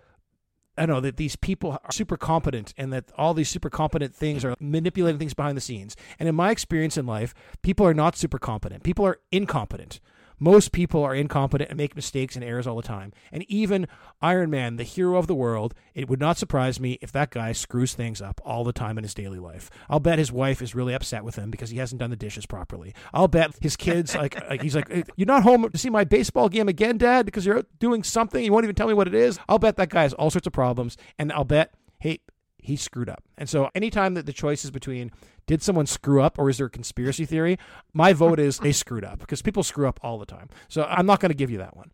I 0.79 0.85
know 0.85 1.01
that 1.01 1.17
these 1.17 1.35
people 1.35 1.71
are 1.71 1.91
super 1.91 2.15
competent 2.15 2.73
and 2.77 2.93
that 2.93 3.11
all 3.17 3.33
these 3.33 3.49
super 3.49 3.69
competent 3.69 4.15
things 4.15 4.45
are 4.45 4.55
manipulating 4.61 5.19
things 5.19 5.33
behind 5.33 5.57
the 5.57 5.61
scenes. 5.61 5.97
And 6.17 6.29
in 6.29 6.35
my 6.35 6.51
experience 6.51 6.97
in 6.97 7.05
life, 7.05 7.33
people 7.61 7.85
are 7.85 7.93
not 7.93 8.15
super 8.15 8.39
competent. 8.39 8.83
People 8.83 9.05
are 9.05 9.19
incompetent. 9.31 9.99
Most 10.39 10.71
people 10.71 11.03
are 11.03 11.13
incompetent 11.13 11.69
and 11.69 11.77
make 11.77 11.95
mistakes 11.95 12.35
and 12.35 12.43
errors 12.43 12.67
all 12.67 12.75
the 12.75 12.81
time. 12.81 13.11
And 13.31 13.43
even 13.49 13.87
Iron 14.21 14.49
Man, 14.49 14.77
the 14.77 14.83
hero 14.83 15.17
of 15.17 15.27
the 15.27 15.35
world, 15.35 15.73
it 15.93 16.09
would 16.09 16.19
not 16.19 16.37
surprise 16.37 16.79
me 16.79 16.97
if 17.01 17.11
that 17.11 17.31
guy 17.31 17.51
screws 17.51 17.93
things 17.93 18.21
up 18.21 18.41
all 18.45 18.63
the 18.63 18.73
time 18.73 18.97
in 18.97 19.03
his 19.03 19.13
daily 19.13 19.39
life. 19.39 19.69
I'll 19.89 19.99
bet 19.99 20.19
his 20.19 20.31
wife 20.31 20.61
is 20.61 20.75
really 20.75 20.93
upset 20.93 21.23
with 21.23 21.35
him 21.35 21.51
because 21.51 21.69
he 21.69 21.77
hasn't 21.77 21.99
done 21.99 22.09
the 22.09 22.15
dishes 22.15 22.45
properly. 22.45 22.93
I'll 23.13 23.27
bet 23.27 23.51
his 23.61 23.75
kids 23.75 24.15
like, 24.15 24.39
like 24.49 24.61
he's 24.61 24.75
like, 24.75 24.89
"You're 25.15 25.25
not 25.25 25.43
home 25.43 25.69
to 25.69 25.77
see 25.77 25.89
my 25.89 26.03
baseball 26.03 26.49
game 26.49 26.69
again, 26.69 26.97
Dad, 26.97 27.25
because 27.25 27.45
you're 27.45 27.63
doing 27.79 28.03
something. 28.03 28.43
You 28.43 28.53
won't 28.53 28.65
even 28.65 28.75
tell 28.75 28.87
me 28.87 28.93
what 28.93 29.07
it 29.07 29.15
is." 29.15 29.39
I'll 29.47 29.59
bet 29.59 29.77
that 29.77 29.89
guy 29.89 30.03
has 30.03 30.13
all 30.13 30.29
sorts 30.29 30.47
of 30.47 30.53
problems, 30.53 30.97
and 31.17 31.31
I'll 31.31 31.43
bet, 31.43 31.73
hey, 31.99 32.19
he 32.61 32.75
screwed 32.75 33.09
up. 33.09 33.23
And 33.37 33.49
so 33.49 33.69
anytime 33.73 34.13
that 34.13 34.25
the 34.25 34.33
choice 34.33 34.63
is 34.63 34.71
between 34.71 35.11
did 35.47 35.61
someone 35.61 35.85
screw 35.85 36.21
up 36.21 36.37
or 36.37 36.49
is 36.49 36.57
there 36.57 36.67
a 36.67 36.69
conspiracy 36.69 37.25
theory, 37.25 37.57
my 37.93 38.13
vote 38.13 38.39
is 38.39 38.59
they 38.59 38.71
screwed 38.71 39.03
up 39.03 39.19
because 39.19 39.41
people 39.41 39.63
screw 39.63 39.87
up 39.87 39.99
all 40.03 40.19
the 40.19 40.25
time. 40.25 40.49
So 40.67 40.83
I'm 40.83 41.05
not 41.05 41.19
going 41.19 41.31
to 41.31 41.37
give 41.37 41.49
you 41.49 41.57
that 41.57 41.75
one. 41.75 41.91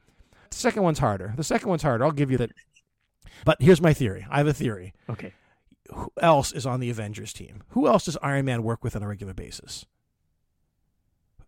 The 0.49 0.57
second 0.57 0.83
one's 0.83 0.99
harder. 0.99 1.33
The 1.37 1.43
second 1.43 1.69
one's 1.69 1.83
harder. 1.83 2.03
I'll 2.05 2.11
give 2.11 2.31
you 2.31 2.37
that. 2.37 2.51
But 3.45 3.61
here's 3.61 3.81
my 3.81 3.93
theory. 3.93 4.25
I 4.29 4.37
have 4.39 4.47
a 4.47 4.53
theory. 4.53 4.93
Okay. 5.09 5.33
Who 5.93 6.11
else 6.19 6.51
is 6.51 6.65
on 6.65 6.79
the 6.79 6.89
Avengers 6.89 7.31
team? 7.31 7.63
Who 7.69 7.87
else 7.87 8.05
does 8.05 8.17
Iron 8.21 8.45
Man 8.45 8.63
work 8.63 8.83
with 8.83 8.95
on 8.95 9.03
a 9.03 9.07
regular 9.07 9.33
basis? 9.33 9.85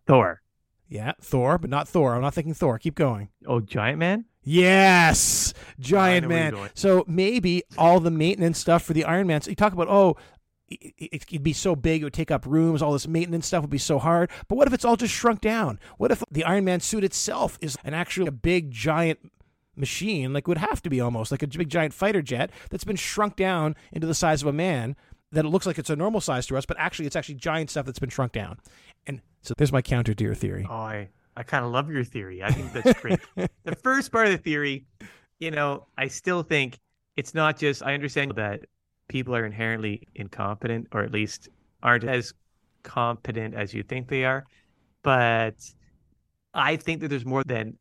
Thor. 0.05 0.41
Yeah, 0.89 1.13
Thor, 1.21 1.57
but 1.57 1.69
not 1.69 1.87
Thor. 1.87 2.15
I'm 2.15 2.21
not 2.21 2.33
thinking 2.33 2.53
Thor. 2.53 2.79
Keep 2.79 2.95
going. 2.95 3.29
Oh, 3.45 3.59
Giant 3.59 3.99
Man? 3.99 4.25
Yes, 4.49 5.53
Giant 5.77 6.23
know 6.23 6.29
where 6.29 6.43
you're 6.49 6.57
Man. 6.57 6.69
So 6.73 7.03
maybe 7.05 7.63
all 7.77 7.99
the 7.99 8.09
maintenance 8.09 8.57
stuff 8.57 8.81
for 8.81 8.93
the 8.93 9.03
Iron 9.03 9.27
Man. 9.27 9.41
So 9.41 9.49
you 9.49 9.57
talk 9.57 9.73
about 9.73 9.89
oh, 9.89 10.15
it, 10.69 10.93
it, 10.97 11.25
it'd 11.29 11.43
be 11.43 11.51
so 11.51 11.75
big, 11.75 12.01
it 12.01 12.05
would 12.05 12.13
take 12.13 12.31
up 12.31 12.45
rooms. 12.45 12.81
All 12.81 12.93
this 12.93 13.09
maintenance 13.09 13.47
stuff 13.47 13.61
would 13.61 13.69
be 13.69 13.77
so 13.77 13.99
hard. 13.99 14.29
But 14.47 14.55
what 14.55 14.67
if 14.67 14.73
it's 14.73 14.85
all 14.85 14.95
just 14.95 15.13
shrunk 15.13 15.41
down? 15.41 15.79
What 15.97 16.11
if 16.11 16.23
the 16.31 16.45
Iron 16.45 16.63
Man 16.63 16.79
suit 16.79 17.03
itself 17.03 17.57
is 17.59 17.77
an 17.83 17.93
actual 17.93 18.31
big 18.31 18.71
giant 18.71 19.19
machine? 19.75 20.31
Like 20.31 20.47
would 20.47 20.59
have 20.59 20.81
to 20.83 20.89
be 20.89 21.01
almost 21.01 21.29
like 21.29 21.43
a 21.43 21.47
big 21.47 21.69
giant 21.69 21.93
fighter 21.93 22.21
jet 22.21 22.49
that's 22.69 22.85
been 22.85 22.95
shrunk 22.95 23.35
down 23.35 23.75
into 23.91 24.07
the 24.07 24.15
size 24.15 24.41
of 24.41 24.47
a 24.47 24.53
man. 24.53 24.95
That 25.33 25.43
it 25.43 25.49
looks 25.49 25.65
like 25.65 25.77
it's 25.77 25.89
a 25.89 25.95
normal 25.97 26.21
size 26.21 26.47
to 26.47 26.55
us, 26.55 26.65
but 26.65 26.77
actually 26.79 27.05
it's 27.05 27.17
actually 27.17 27.35
giant 27.35 27.69
stuff 27.69 27.85
that's 27.85 27.99
been 27.99 28.09
shrunk 28.09 28.31
down. 28.31 28.59
And 29.05 29.21
so 29.41 29.53
there's 29.57 29.73
my 29.73 29.81
counter 29.81 30.13
to 30.13 30.23
your 30.23 30.35
theory. 30.35 30.65
I, 30.69 31.09
I 31.37 31.43
kind 31.43 31.63
of 31.63 31.71
love 31.71 31.91
your 31.91 32.03
theory. 32.03 32.41
I 32.41 32.51
think 32.51 32.73
that's 32.73 32.99
great. 32.99 33.19
the 33.35 33.75
first 33.83 34.11
part 34.11 34.25
of 34.25 34.31
the 34.31 34.39
theory, 34.39 34.87
you 35.37 35.51
know, 35.51 35.85
I 35.95 36.07
still 36.07 36.41
think 36.41 36.79
it's 37.15 37.35
not 37.35 37.59
just, 37.59 37.83
I 37.83 37.93
understand 37.93 38.33
that 38.37 38.61
people 39.07 39.35
are 39.35 39.45
inherently 39.45 40.07
incompetent 40.15 40.87
or 40.91 41.03
at 41.03 41.11
least 41.11 41.49
aren't 41.83 42.05
as 42.05 42.33
competent 42.81 43.53
as 43.53 43.71
you 43.71 43.83
think 43.83 44.07
they 44.07 44.25
are. 44.25 44.45
But 45.03 45.53
I 46.55 46.75
think 46.75 47.01
that 47.01 47.09
there's 47.09 47.25
more 47.25 47.43
than 47.43 47.77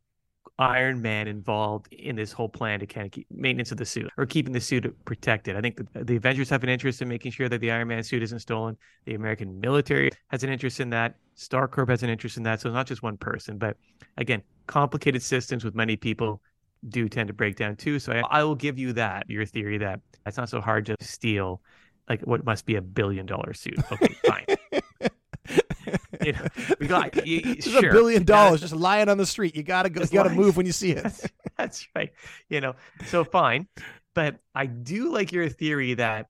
Iron 0.58 1.02
Man 1.02 1.28
involved 1.28 1.92
in 1.92 2.16
this 2.16 2.32
whole 2.32 2.48
plan 2.48 2.80
to 2.80 2.86
kind 2.86 3.06
of 3.06 3.12
keep 3.12 3.26
maintenance 3.30 3.72
of 3.72 3.78
the 3.78 3.84
suit 3.84 4.10
or 4.16 4.24
keeping 4.24 4.52
the 4.52 4.60
suit 4.60 4.94
protected. 5.04 5.54
I 5.54 5.60
think 5.60 5.80
the, 5.92 6.16
Avengers 6.16 6.48
have 6.48 6.62
an 6.62 6.70
interest 6.70 7.02
in 7.02 7.08
making 7.08 7.32
sure 7.32 7.48
that 7.48 7.60
the 7.60 7.70
Iron 7.70 7.88
Man 7.88 8.02
suit 8.02 8.22
isn't 8.22 8.38
stolen. 8.38 8.76
The 9.04 9.14
American 9.14 9.60
military 9.60 10.10
has 10.28 10.44
an 10.44 10.50
interest 10.50 10.80
in 10.80 10.90
that. 10.90 11.16
Stark 11.34 11.72
Corp 11.72 11.90
has 11.90 12.02
an 12.02 12.08
interest 12.08 12.38
in 12.38 12.42
that. 12.44 12.60
So 12.60 12.70
it's 12.70 12.74
not 12.74 12.86
just 12.86 13.02
one 13.02 13.18
person, 13.18 13.58
but 13.58 13.76
again, 14.16 14.42
complicated 14.66 15.22
systems 15.22 15.64
with 15.64 15.74
many 15.74 15.96
people 15.96 16.40
do 16.88 17.08
tend 17.08 17.28
to 17.28 17.34
break 17.34 17.56
down 17.56 17.76
too. 17.76 17.98
So 17.98 18.12
I, 18.12 18.40
I 18.40 18.44
will 18.44 18.54
give 18.54 18.78
you 18.78 18.94
that, 18.94 19.28
your 19.28 19.44
theory 19.44 19.78
that 19.78 20.00
it's 20.24 20.38
not 20.38 20.48
so 20.48 20.60
hard 20.60 20.86
to 20.86 20.96
steal 21.00 21.60
like 22.08 22.22
what 22.22 22.44
must 22.44 22.66
be 22.66 22.76
a 22.76 22.82
billion 22.82 23.26
dollar 23.26 23.52
suit. 23.52 23.78
Okay, 23.92 24.14
fine. 24.24 24.44
You 26.26 26.32
know, 26.32 26.46
we 26.80 26.86
got 26.86 27.26
you, 27.26 27.60
sure, 27.62 27.90
a 27.90 27.92
billion 27.92 28.24
dollars 28.24 28.60
just 28.60 28.74
lying 28.74 29.08
on 29.08 29.16
the 29.18 29.26
street. 29.26 29.54
You 29.56 29.62
gotta 29.62 29.88
go. 29.88 30.02
You 30.02 30.08
gotta 30.08 30.28
lying. 30.30 30.40
move 30.40 30.56
when 30.56 30.66
you 30.66 30.72
see 30.82 30.90
it. 30.90 31.02
That's, 31.02 31.26
that's 31.56 31.88
right. 31.94 32.12
You 32.48 32.60
know, 32.60 32.74
so 33.06 33.24
fine. 33.24 33.66
But 34.14 34.36
I 34.54 34.66
do 34.66 35.12
like 35.12 35.32
your 35.32 35.48
theory 35.48 35.94
that 35.94 36.26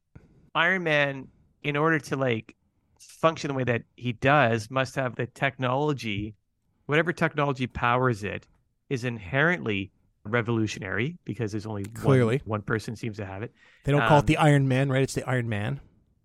Iron 0.54 0.82
Man, 0.84 1.28
in 1.62 1.76
order 1.76 1.98
to 1.98 2.16
like 2.16 2.54
function 2.98 3.48
the 3.48 3.54
way 3.54 3.64
that 3.64 3.82
he 3.96 4.12
does, 4.12 4.70
must 4.70 4.94
have 4.96 5.14
the 5.16 5.26
technology, 5.26 6.34
whatever 6.86 7.12
technology 7.12 7.66
powers 7.66 8.24
it, 8.24 8.46
is 8.90 9.04
inherently 9.04 9.90
revolutionary 10.24 11.16
because 11.24 11.52
there's 11.52 11.66
only 11.66 11.82
one- 11.84 11.94
Clearly. 11.94 12.42
one, 12.44 12.62
person 12.62 12.96
seems 12.96 13.16
to 13.16 13.24
have 13.26 13.42
it. 13.42 13.52
They 13.84 13.92
don't 13.92 14.00
call 14.06 14.18
it 14.18 14.20
Um, 14.20 14.26
the 14.26 14.36
Iron 14.38 14.68
Man, 14.68 14.90
right? 14.90 15.02
It's 15.02 15.14
the 15.14 15.28
Iron 15.28 15.48
Man. 15.48 15.80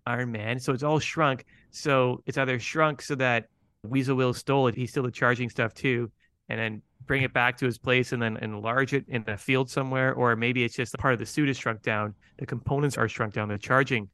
Iron 0.06 0.32
Man. 0.32 0.58
So 0.58 0.72
it's 0.72 0.82
all 0.82 0.98
shrunk. 0.98 1.44
So 1.70 2.22
it's 2.26 2.36
either 2.36 2.58
shrunk 2.58 3.02
so 3.02 3.14
that 3.16 3.46
Weasel 3.82 4.16
Will 4.16 4.34
stole 4.34 4.68
it. 4.68 4.74
He's 4.74 4.90
still 4.90 5.02
the 5.02 5.10
charging 5.10 5.48
stuff 5.48 5.74
too, 5.74 6.10
and 6.48 6.58
then 6.58 6.82
bring 7.06 7.22
it 7.22 7.32
back 7.32 7.56
to 7.58 7.66
his 7.66 7.78
place 7.78 8.12
and 8.12 8.22
then 8.22 8.36
enlarge 8.38 8.94
it 8.94 9.04
in 9.08 9.24
a 9.26 9.36
field 9.36 9.68
somewhere. 9.68 10.14
Or 10.14 10.36
maybe 10.36 10.64
it's 10.64 10.76
just 10.76 10.96
part 10.98 11.14
of 11.14 11.18
the 11.18 11.26
suit 11.26 11.48
is 11.48 11.56
shrunk 11.56 11.82
down. 11.82 12.14
The 12.38 12.46
components 12.46 12.96
are 12.96 13.08
shrunk 13.08 13.34
down. 13.34 13.48
The 13.48 13.58
charging 13.58 14.08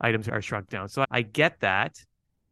items 0.00 0.28
are 0.28 0.42
shrunk 0.42 0.68
down. 0.68 0.88
So 0.88 1.04
I 1.10 1.22
get 1.22 1.60
that 1.60 1.96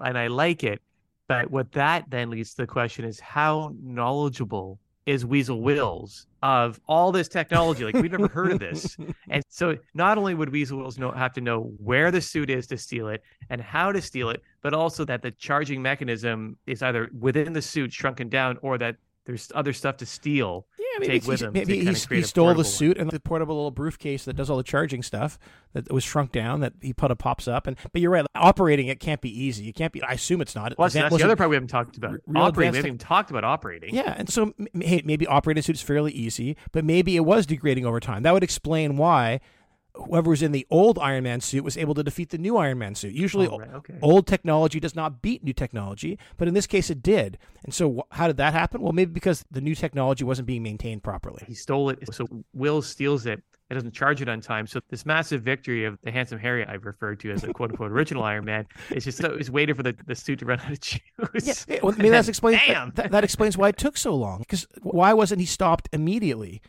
and 0.01 0.17
I 0.17 0.29
like 0.29 0.65
it. 0.65 0.81
But 1.29 1.51
what 1.51 1.73
that 1.73 2.05
then 2.09 2.31
leads 2.31 2.55
to 2.55 2.63
the 2.63 2.67
question 2.67 3.05
is 3.05 3.21
how 3.21 3.75
knowledgeable 3.83 4.79
is 5.07 5.27
Weasel 5.27 5.61
Wills 5.61 6.27
of 6.43 6.81
all 6.87 7.13
this 7.13 7.29
technology? 7.29 7.85
Like 7.85 7.95
we've 7.95 8.11
never 8.11 8.29
heard 8.29 8.53
of 8.53 8.59
this. 8.61 8.97
And 9.31 9.43
so 9.49 9.79
not 9.95 10.19
only 10.19 10.35
would 10.35 10.51
Weasel 10.51 10.79
Wills 10.79 10.99
know 10.99 11.11
have 11.11 11.33
to 11.35 11.41
know 11.41 11.73
where 11.79 12.11
the 12.11 12.21
suit 12.21 12.51
is 12.51 12.67
to 12.67 12.77
steal 12.77 13.09
it 13.09 13.23
and 13.49 13.61
how 13.61 13.93
to 13.93 14.03
steal 14.03 14.29
it, 14.29 14.43
but 14.61 14.75
also 14.75 15.05
that 15.07 15.23
the 15.23 15.31
charging 15.31 15.81
mechanism 15.81 16.59
is 16.67 16.83
either 16.83 17.09
within 17.19 17.55
the 17.55 17.63
suit 17.63 17.93
shrunken 17.93 18.29
down 18.29 18.59
or 18.61 18.77
that 18.79 18.97
there's 19.25 19.53
other 19.55 19.73
stuff 19.73 19.99
to 19.99 20.07
steal. 20.07 20.67
Yeah, 20.79 21.07
take 21.07 21.09
maybe, 21.09 21.27
with 21.27 21.41
he, 21.41 21.47
him 21.47 21.53
maybe 21.53 21.79
he, 21.79 21.87
he 21.87 22.23
stole 22.23 22.49
the 22.49 22.55
portable 22.55 22.57
one. 22.57 22.65
suit 22.65 22.99
and 22.99 23.11
the 23.11 23.21
portable 23.21 23.55
little 23.57 23.71
briefcase 23.71 24.25
that 24.25 24.35
does 24.35 24.51
all 24.51 24.57
the 24.57 24.63
charging 24.63 25.03
stuff 25.03 25.39
that 25.73 25.91
was 25.93 26.05
shrunk 26.05 26.33
down 26.33 26.61
that 26.61 26.75
he 26.83 26.93
put 26.93 27.11
a 27.11 27.17
pops 27.17 27.47
up. 27.47 27.67
And 27.67 27.77
but 27.93 28.01
you're 28.01 28.11
right, 28.11 28.27
operating 28.35 28.89
it 28.89 29.01
can't 29.01 29.21
be 29.21 29.31
easy. 29.31 29.65
You 29.65 29.73
can't 29.73 29.93
be. 29.93 30.03
I 30.03 30.13
assume 30.13 30.41
it's 30.41 30.55
not. 30.55 30.77
Well, 30.77 30.87
that's, 30.87 30.95
that's 30.95 31.17
the 31.17 31.25
other 31.25 31.37
part 31.37 31.51
we 31.51 31.57
haven't 31.57 31.69
talked 31.69 31.97
about. 31.97 32.21
operating. 32.35 32.73
We 32.73 32.77
haven't 32.77 32.87
even 32.87 32.99
talked 32.99 33.31
about 33.31 33.45
operating. 33.45 33.95
Yeah, 33.95 34.15
and 34.17 34.29
so 34.29 34.53
m- 34.59 34.81
hey, 34.81 35.03
maybe 35.05 35.27
operating 35.27 35.63
suit's 35.63 35.83
fairly 35.83 36.13
easy, 36.13 36.57
but 36.73 36.85
maybe 36.85 37.17
it 37.17 37.25
was 37.25 37.47
degrading 37.47 37.87
over 37.87 38.01
time. 38.01 38.23
That 38.23 38.35
would 38.35 38.45
explain 38.45 38.97
why 38.97 39.41
whoever 39.95 40.31
was 40.31 40.43
in 40.43 40.53
the 40.53 40.67
old 40.71 40.99
Iron 40.99 41.25
Man 41.25 41.41
suit 41.41 41.65
was 41.65 41.77
able 41.77 41.95
to 41.95 42.03
defeat 42.03 42.31
the 42.31 42.39
new 42.39 42.57
Iron 42.57 42.79
Man 42.79 42.95
suit. 42.95 43.13
Usually, 43.13 43.47
Oh, 43.49 43.59
right, 43.59 43.75
okay. 43.75 43.99
old 44.03 44.27
technology 44.27 44.81
does 44.81 44.95
not 44.95 45.21
beat 45.23 45.45
new 45.45 45.53
technology, 45.53 46.19
but 46.39 46.49
in 46.49 46.55
this 46.55 46.67
case, 46.67 46.89
it 46.91 47.03
did. 47.03 47.39
And 47.65 47.75
so, 47.75 47.97
wh- 48.11 48.17
how 48.17 48.27
did 48.27 48.37
that 48.39 48.53
happen? 48.55 48.81
Well, 48.81 48.93
maybe 48.93 49.13
because 49.13 49.45
the 49.51 49.61
new 49.61 49.75
technology 49.75 50.25
wasn't 50.25 50.47
being 50.47 50.63
maintained 50.63 51.03
properly. 51.03 51.45
He 51.47 51.55
stole 51.55 51.91
it. 51.91 51.99
So 52.15 52.27
Will 52.55 52.81
steals 52.83 53.27
it. 53.27 53.43
It 53.71 53.75
doesn't 53.75 53.93
charge 53.95 54.21
it 54.21 54.29
on 54.29 54.43
time. 54.43 54.67
So 54.67 54.81
this 54.91 55.07
massive 55.07 55.43
victory 55.43 55.87
of 55.87 55.99
the 56.03 56.11
handsome 56.11 56.39
Harry 56.39 56.67
I've 56.67 56.85
referred 56.85 57.21
to 57.21 57.31
as 57.33 57.43
a 57.43 57.55
quote 57.55 57.71
unquote 57.71 57.91
original 57.91 58.23
Iron 58.23 58.45
Man 58.45 58.67
is 58.91 59.05
just 59.05 59.17
so, 59.17 59.33
it's 59.33 59.49
waiting 59.49 59.75
for 59.75 59.83
the, 59.83 59.97
the 60.07 60.15
suit 60.15 60.41
to 60.41 60.45
run 60.45 60.61
out 60.61 60.73
of 60.73 60.81
juice. 60.81 61.67
Yeah, 61.67 61.79
well, 61.83 61.95
maybe 61.97 62.11
that's 62.11 62.29
explains 62.35 62.61
that, 62.67 63.11
that 63.13 63.25
explains 63.25 63.57
why 63.57 63.69
it 63.71 63.79
took 63.79 63.97
so 63.97 64.15
long. 64.15 64.41
Because 64.41 64.67
why 64.83 65.15
wasn't 65.15 65.41
he 65.41 65.47
stopped 65.47 65.89
immediately? 65.91 66.61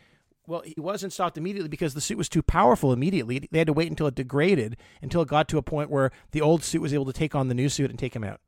Well, 0.46 0.62
he 0.64 0.74
wasn't 0.78 1.12
stopped 1.12 1.38
immediately 1.38 1.68
because 1.68 1.94
the 1.94 2.00
suit 2.00 2.18
was 2.18 2.28
too 2.28 2.42
powerful 2.42 2.92
immediately. 2.92 3.48
They 3.50 3.58
had 3.58 3.66
to 3.68 3.72
wait 3.72 3.88
until 3.88 4.06
it 4.06 4.14
degraded, 4.14 4.76
until 5.00 5.22
it 5.22 5.28
got 5.28 5.48
to 5.48 5.58
a 5.58 5.62
point 5.62 5.90
where 5.90 6.10
the 6.32 6.40
old 6.42 6.62
suit 6.62 6.82
was 6.82 6.92
able 6.92 7.06
to 7.06 7.12
take 7.14 7.34
on 7.34 7.48
the 7.48 7.54
new 7.54 7.68
suit 7.70 7.88
and 7.90 7.98
take 7.98 8.14
him 8.14 8.24
out. 8.24 8.40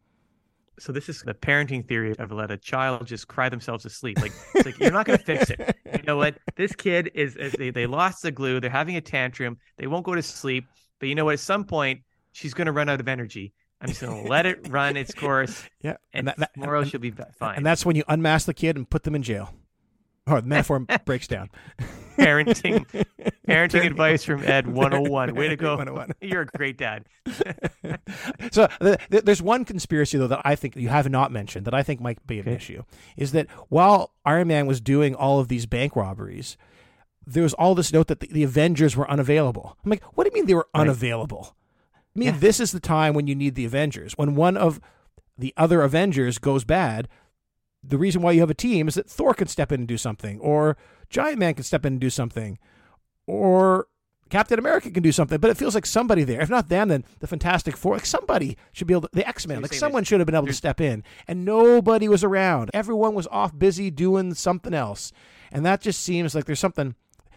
so 0.79 0.93
this 0.93 1.09
is 1.09 1.23
the 1.23 1.33
parenting 1.33 1.87
theory 1.88 2.15
of 2.19 2.31
let 2.33 2.50
a 2.50 2.59
child 2.59 3.07
just 3.07 3.29
cry 3.29 3.49
themselves 3.49 3.83
to 3.85 3.88
sleep. 3.91 4.21
Like 4.21 4.33
it's 4.55 4.67
like 4.67 4.79
you're 4.79 4.91
not 4.91 5.07
going 5.07 5.19
to 5.19 5.25
fix 5.25 5.49
it. 5.49 5.75
You 5.87 6.03
know 6.03 6.19
what? 6.19 6.37
This 6.57 6.75
kid 6.75 7.11
is, 7.15 7.35
is 7.37 7.53
they, 7.55 7.71
they 7.71 7.87
lost 7.87 8.23
the 8.23 8.31
glue. 8.31 8.61
They're 8.61 8.69
having 8.69 8.97
a 8.97 9.00
tantrum. 9.00 9.57
They 9.79 9.87
won't 9.87 10.05
go 10.05 10.15
to 10.15 10.23
sleep. 10.23 10.67
But 10.99 11.09
you 11.09 11.15
know 11.15 11.25
what? 11.25 11.33
At 11.35 11.41
some 11.41 11.65
point, 11.65 12.00
she's 12.33 12.53
going 12.53 12.67
to 12.67 12.73
run 12.73 12.91
out 12.91 13.00
of 13.00 13.09
energy. 13.09 13.55
I'm 13.81 13.88
just 13.88 14.00
going 14.03 14.23
to 14.23 14.29
let 14.29 14.45
it 14.47 14.69
run 14.69 14.97
its 14.99 15.12
course, 15.15 15.62
Yeah, 15.83 15.97
and, 16.12 16.29
that- 16.29 16.37
that- 16.38 16.53
tomorrow 16.55 16.81
and- 16.83 16.91
she'll 16.91 17.00
be 17.00 17.11
fine. 17.38 17.57
and 17.57 17.65
that's 17.65 17.85
when 17.87 17.97
you 17.97 18.05
unmask 18.09 18.45
the 18.47 18.55
kid 18.55 18.76
and 18.76 18.88
put 18.88 19.03
them 19.05 19.15
in 19.15 19.23
jail. 19.23 19.55
Oh, 20.26 20.40
the 20.40 20.47
metaphor 20.47 20.80
breaks 21.04 21.26
down. 21.28 21.50
parenting 22.18 22.85
parenting 23.47 23.85
advice 23.87 24.25
from 24.25 24.42
Ed 24.42 24.66
101. 24.66 25.35
Way 25.35 25.49
to 25.49 25.56
go. 25.56 25.76
101. 25.76 26.12
You're 26.21 26.42
a 26.42 26.47
great 26.47 26.76
dad. 26.78 27.04
so 28.50 28.66
th- 28.80 28.99
th- 29.11 29.25
there's 29.25 29.42
one 29.42 29.64
conspiracy 29.64 30.18
though 30.18 30.26
that 30.26 30.42
I 30.45 30.56
think 30.56 30.76
you 30.76 30.88
have 30.88 31.09
not 31.11 31.30
mentioned 31.30 31.66
that 31.66 31.75
I 31.75 31.83
think 31.83 32.00
might 32.00 32.25
be 32.26 32.38
an 32.40 32.47
Okay. 32.49 32.56
issue 32.56 32.83
is 33.16 33.33
that 33.33 33.47
while 33.68 34.12
Iron 34.25 34.49
Man 34.49 34.66
was 34.66 34.80
doing 34.80 35.14
all 35.14 35.38
of 35.40 35.49
these 35.49 35.66
bank 35.66 35.95
robberies, 35.95 36.56
there 37.26 37.42
was 37.42 37.54
all 37.54 37.75
this 37.75 37.92
note 37.92 38.06
that 38.09 38.21
the, 38.21 38.28
the 38.28 38.42
Avengers 38.45 38.97
were 38.97 39.11
unavailable. 39.11 39.76
I'm 39.85 39.90
like, 39.90 40.02
what 40.16 40.25
do 40.25 40.30
you 40.30 40.35
mean 40.35 40.47
they 40.47 40.54
were 40.54 40.68
unavailable? 40.75 41.54
I 42.14 42.18
mean, 42.18 42.28
Yeah. 42.35 42.38
this 42.38 42.61
is 42.61 42.73
the 42.73 42.80
time 42.80 43.14
when 43.14 43.26
you 43.26 43.35
need 43.35 43.54
the 43.56 43.64
Avengers. 43.64 44.14
When 44.16 44.35
one 44.35 44.56
of 44.56 44.80
the 45.37 45.52
other 45.56 45.83
Avengers 45.83 46.38
goes 46.38 46.64
bad, 46.64 47.09
the 47.88 47.99
reason 47.99 48.23
why 48.23 48.33
you 48.33 48.40
have 48.40 48.50
a 48.50 48.55
team 48.55 48.88
is 48.88 48.95
that 48.95 49.09
Thor 49.09 49.35
can 49.35 49.49
step 49.49 49.73
in 49.73 49.81
and 49.81 49.88
do 49.88 49.97
something, 49.97 50.40
or 50.40 50.76
Giant 51.11 51.38
Man 51.38 51.55
can 51.55 51.64
step 51.64 51.85
in 51.87 51.95
and 51.95 52.00
do 52.00 52.11
something, 52.11 52.59
or 53.26 53.88
Captain 54.28 54.59
America 54.59 54.90
can 54.90 55.02
do 55.02 55.12
something. 55.12 55.38
But 55.38 55.50
it 55.50 55.57
feels 55.57 55.75
like 55.75 55.87
somebody 55.87 56.25
there. 56.25 56.40
If 56.40 56.50
not 56.50 56.69
them, 56.69 56.88
then 56.88 57.05
the 57.21 57.26
Fantastic 57.26 57.76
Four. 57.76 57.95
Like 57.95 58.07
somebody 58.07 58.57
should 58.73 58.87
be 58.87 58.95
able 58.95 59.02
to. 59.02 59.11
The 59.12 59.26
X 59.26 59.47
Men. 59.47 59.62
Like 59.62 59.73
someone 59.73 60.05
should 60.05 60.21
have 60.21 60.26
been 60.26 60.35
able 60.35 60.47
to 60.47 60.52
step 60.52 60.81
in, 60.81 61.05
and 61.28 61.45
nobody 61.45 62.09
was 62.09 62.25
around. 62.25 62.71
Everyone 62.75 63.14
was 63.14 63.26
off 63.28 63.57
busy 63.57 63.90
doing 63.90 64.35
something 64.35 64.75
else, 64.75 65.12
and 65.52 65.64
that 65.64 65.81
just 65.81 66.02
seems 66.02 66.35
like 66.35 66.45
there's 66.45 66.61
something. 66.61 66.95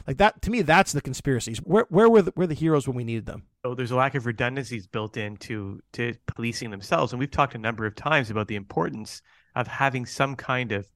Like 0.07 0.17
that 0.17 0.41
to 0.43 0.51
me, 0.51 0.61
that's 0.61 0.91
the 0.91 1.01
conspiracies. 1.01 1.59
Where 1.59 1.85
where 1.89 2.09
were 2.09 2.21
the, 2.23 2.31
where 2.31 2.47
the 2.47 2.53
heroes 2.53 2.87
when 2.87 2.97
we 2.97 3.03
needed 3.03 3.25
them? 3.25 3.43
So 3.63 3.75
there's 3.75 3.91
a 3.91 3.95
lack 3.95 4.15
of 4.15 4.25
redundancies 4.25 4.87
built 4.87 5.17
into 5.17 5.81
to 5.93 6.15
policing 6.27 6.71
themselves, 6.71 7.13
and 7.13 7.19
we've 7.19 7.29
talked 7.29 7.55
a 7.55 7.59
number 7.59 7.85
of 7.85 7.95
times 7.95 8.31
about 8.31 8.47
the 8.47 8.55
importance 8.55 9.21
of 9.55 9.67
having 9.67 10.05
some 10.05 10.35
kind 10.35 10.71
of 10.71 10.87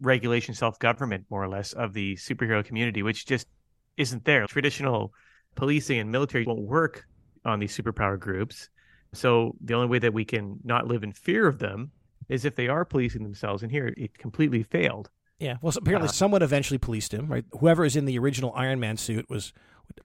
regulation, 0.00 0.54
self-government, 0.54 1.26
more 1.30 1.42
or 1.42 1.48
less, 1.48 1.72
of 1.74 1.92
the 1.92 2.16
superhero 2.16 2.64
community, 2.64 3.02
which 3.02 3.26
just 3.26 3.46
isn't 3.96 4.24
there. 4.24 4.46
Traditional 4.46 5.12
policing 5.54 5.98
and 5.98 6.10
military 6.10 6.44
won't 6.44 6.62
work 6.62 7.06
on 7.44 7.60
these 7.60 7.76
superpower 7.76 8.18
groups. 8.18 8.68
So 9.12 9.56
the 9.60 9.74
only 9.74 9.88
way 9.88 9.98
that 9.98 10.14
we 10.14 10.24
can 10.24 10.58
not 10.64 10.86
live 10.86 11.02
in 11.02 11.12
fear 11.12 11.46
of 11.46 11.58
them 11.58 11.90
is 12.28 12.44
if 12.44 12.54
they 12.54 12.68
are 12.68 12.84
policing 12.84 13.22
themselves. 13.22 13.62
And 13.62 13.70
here 13.70 13.92
it 13.96 14.16
completely 14.16 14.62
failed. 14.62 15.10
Yeah. 15.40 15.56
Well, 15.62 15.72
so 15.72 15.78
apparently 15.78 16.08
Uh, 16.08 16.12
someone 16.12 16.42
eventually 16.42 16.78
policed 16.78 17.12
him, 17.12 17.26
right? 17.28 17.44
Whoever 17.58 17.84
is 17.84 17.96
in 17.96 18.04
the 18.04 18.18
original 18.18 18.52
Iron 18.54 18.78
Man 18.78 18.96
suit 18.96 19.28
was 19.28 19.52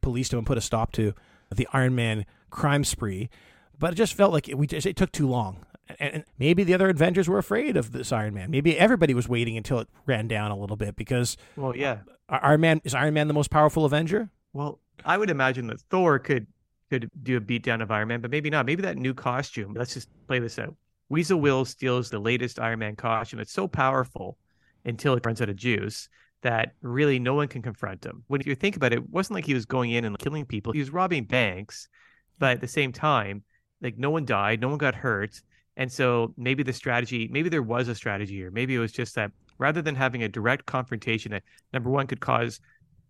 policed 0.01 0.33
him 0.33 0.39
and 0.39 0.47
put 0.47 0.57
a 0.57 0.61
stop 0.61 0.91
to 0.93 1.13
the 1.53 1.67
Iron 1.73 1.93
Man 1.93 2.25
crime 2.49 2.83
spree. 2.83 3.29
But 3.77 3.93
it 3.93 3.95
just 3.95 4.13
felt 4.13 4.31
like 4.31 4.47
it, 4.47 4.57
we 4.57 4.67
just, 4.67 4.87
it 4.87 4.95
took 4.95 5.11
too 5.11 5.27
long. 5.27 5.65
And, 5.99 6.13
and 6.15 6.23
maybe 6.39 6.63
the 6.63 6.73
other 6.73 6.89
Avengers 6.89 7.27
were 7.27 7.37
afraid 7.37 7.75
of 7.77 7.91
this 7.91 8.11
Iron 8.11 8.33
Man. 8.33 8.49
Maybe 8.49 8.77
everybody 8.79 9.13
was 9.13 9.27
waiting 9.29 9.57
until 9.57 9.79
it 9.79 9.87
ran 10.05 10.27
down 10.27 10.49
a 10.51 10.57
little 10.57 10.77
bit 10.77 10.95
because 10.95 11.37
Well, 11.55 11.75
yeah. 11.75 11.99
Iron 12.29 12.61
Man 12.61 12.81
is 12.83 12.95
Iron 12.95 13.13
Man 13.13 13.27
the 13.27 13.33
most 13.33 13.51
powerful 13.51 13.85
Avenger? 13.85 14.29
Well, 14.53 14.79
I 15.03 15.17
would 15.17 15.29
imagine 15.29 15.67
that 15.67 15.81
Thor 15.81 16.17
could 16.17 16.47
could 16.89 17.09
do 17.23 17.35
a 17.35 17.41
beatdown 17.41 17.81
of 17.81 17.91
Iron 17.91 18.07
Man, 18.07 18.21
but 18.21 18.29
maybe 18.31 18.49
not. 18.49 18.65
Maybe 18.65 18.81
that 18.83 18.95
new 18.95 19.13
costume. 19.13 19.73
Let's 19.73 19.93
just 19.95 20.07
play 20.27 20.39
this 20.39 20.57
out. 20.57 20.75
Weasel 21.09 21.39
Will 21.39 21.65
steals 21.65 22.09
the 22.09 22.19
latest 22.19 22.59
Iron 22.59 22.79
Man 22.79 22.95
costume. 22.95 23.39
It's 23.39 23.51
so 23.51 23.67
powerful 23.67 24.37
until 24.85 25.15
it 25.15 25.25
runs 25.25 25.41
out 25.41 25.49
of 25.49 25.55
juice 25.55 26.09
that 26.41 26.73
really 26.81 27.17
no 27.17 27.33
one 27.33 27.47
can 27.47 27.61
confront 27.61 28.05
him. 28.05 28.23
When 28.27 28.41
you 28.45 28.55
think 28.55 28.75
about 28.75 28.93
it, 28.93 28.99
it 28.99 29.09
wasn't 29.09 29.35
like 29.35 29.45
he 29.45 29.53
was 29.53 29.65
going 29.65 29.91
in 29.91 30.05
and 30.05 30.17
killing 30.19 30.45
people. 30.45 30.73
He 30.73 30.79
was 30.79 30.91
robbing 30.91 31.23
banks, 31.23 31.87
but 32.37 32.51
at 32.51 32.61
the 32.61 32.67
same 32.67 32.91
time, 32.91 33.43
like 33.81 33.97
no 33.97 34.11
one 34.11 34.25
died, 34.25 34.61
no 34.61 34.69
one 34.69 34.77
got 34.77 34.95
hurt. 34.95 35.41
And 35.77 35.91
so 35.91 36.33
maybe 36.37 36.63
the 36.63 36.73
strategy, 36.73 37.27
maybe 37.31 37.49
there 37.49 37.63
was 37.63 37.87
a 37.87 37.95
strategy 37.95 38.35
here. 38.35 38.51
Maybe 38.51 38.75
it 38.75 38.79
was 38.79 38.91
just 38.91 39.15
that 39.15 39.31
rather 39.57 39.81
than 39.81 39.95
having 39.95 40.23
a 40.23 40.29
direct 40.29 40.65
confrontation 40.65 41.31
that 41.31 41.43
number 41.73 41.89
one 41.89 42.07
could 42.07 42.19
cause 42.19 42.59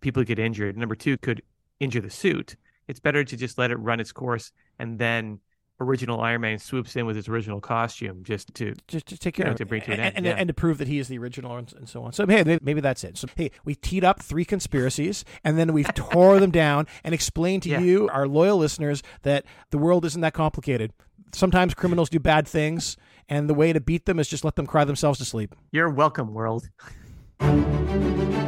people 0.00 0.22
to 0.22 0.26
get 0.26 0.38
injured, 0.38 0.76
number 0.76 0.94
two 0.94 1.18
could 1.18 1.42
injure 1.78 2.00
the 2.00 2.10
suit, 2.10 2.56
it's 2.88 3.00
better 3.00 3.24
to 3.24 3.36
just 3.36 3.58
let 3.58 3.70
it 3.70 3.76
run 3.76 4.00
its 4.00 4.12
course 4.12 4.52
and 4.78 4.98
then 4.98 5.40
original 5.80 6.20
Iron 6.20 6.40
Man 6.40 6.58
swoops 6.58 6.96
in 6.96 7.06
with 7.06 7.16
his 7.16 7.28
original 7.28 7.60
costume 7.60 8.22
just 8.24 8.54
to 8.54 8.74
just 8.88 9.06
to 9.06 9.18
take 9.18 9.36
You 9.36 9.42
care 9.44 9.50
know, 9.50 9.52
of 9.52 9.58
to 9.58 9.66
bring 9.66 9.82
to 9.82 9.92
an 9.92 10.00
and, 10.00 10.00
end, 10.00 10.16
and, 10.16 10.26
yeah. 10.26 10.34
and 10.38 10.48
to 10.48 10.54
prove 10.54 10.78
that 10.78 10.88
he 10.88 10.98
is 10.98 11.08
the 11.08 11.18
original 11.18 11.56
and, 11.56 11.72
and 11.74 11.88
so 11.88 12.02
on. 12.02 12.12
So 12.12 12.26
hey, 12.26 12.58
maybe 12.62 12.80
that's 12.80 13.04
it. 13.04 13.18
So 13.18 13.28
hey, 13.36 13.50
we 13.64 13.74
teed 13.74 14.04
up 14.04 14.22
three 14.22 14.44
conspiracies 14.44 15.24
and 15.44 15.58
then 15.58 15.72
we've 15.72 15.92
tore 15.94 16.40
them 16.40 16.50
down 16.50 16.86
and 17.04 17.12
explained 17.14 17.62
to 17.64 17.68
Yeah. 17.70 17.80
you, 17.80 18.08
our 18.08 18.26
loyal 18.26 18.56
listeners, 18.58 19.02
that 19.22 19.44
the 19.70 19.78
world 19.78 20.04
isn't 20.04 20.20
that 20.22 20.32
complicated. 20.34 20.92
Sometimes 21.32 21.74
criminals 21.74 22.08
do 22.08 22.20
bad 22.20 22.46
things, 22.48 22.96
and 23.28 23.50
the 23.50 23.54
way 23.54 23.72
to 23.72 23.80
beat 23.80 24.06
them 24.06 24.18
is 24.18 24.28
just 24.28 24.44
let 24.44 24.54
them 24.56 24.66
cry 24.66 24.84
themselves 24.84 25.18
to 25.18 25.24
sleep. 25.24 25.54
You're 25.72 25.90
welcome, 25.90 26.32
world. 26.32 26.68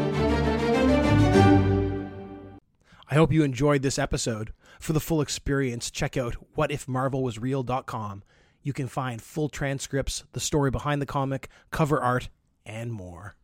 I 3.11 3.15
hope 3.15 3.33
you 3.33 3.43
enjoyed 3.43 3.81
this 3.81 3.99
episode. 3.99 4.53
For 4.81 4.93
the 4.93 5.01
full 5.01 5.23
experience, 5.23 5.91
check 5.91 6.17
out 6.19 6.37
whatifmarvelwasreal.com. 6.57 8.23
You 8.63 8.73
can 8.75 8.87
find 8.87 9.23
full 9.23 9.49
transcripts, 9.49 10.25
the 10.33 10.41
story 10.41 10.71
behind 10.71 11.01
the 11.01 11.07
comic, 11.07 11.49
cover 11.71 12.01
art, 12.01 12.29
and 12.67 12.93
more. 12.93 13.35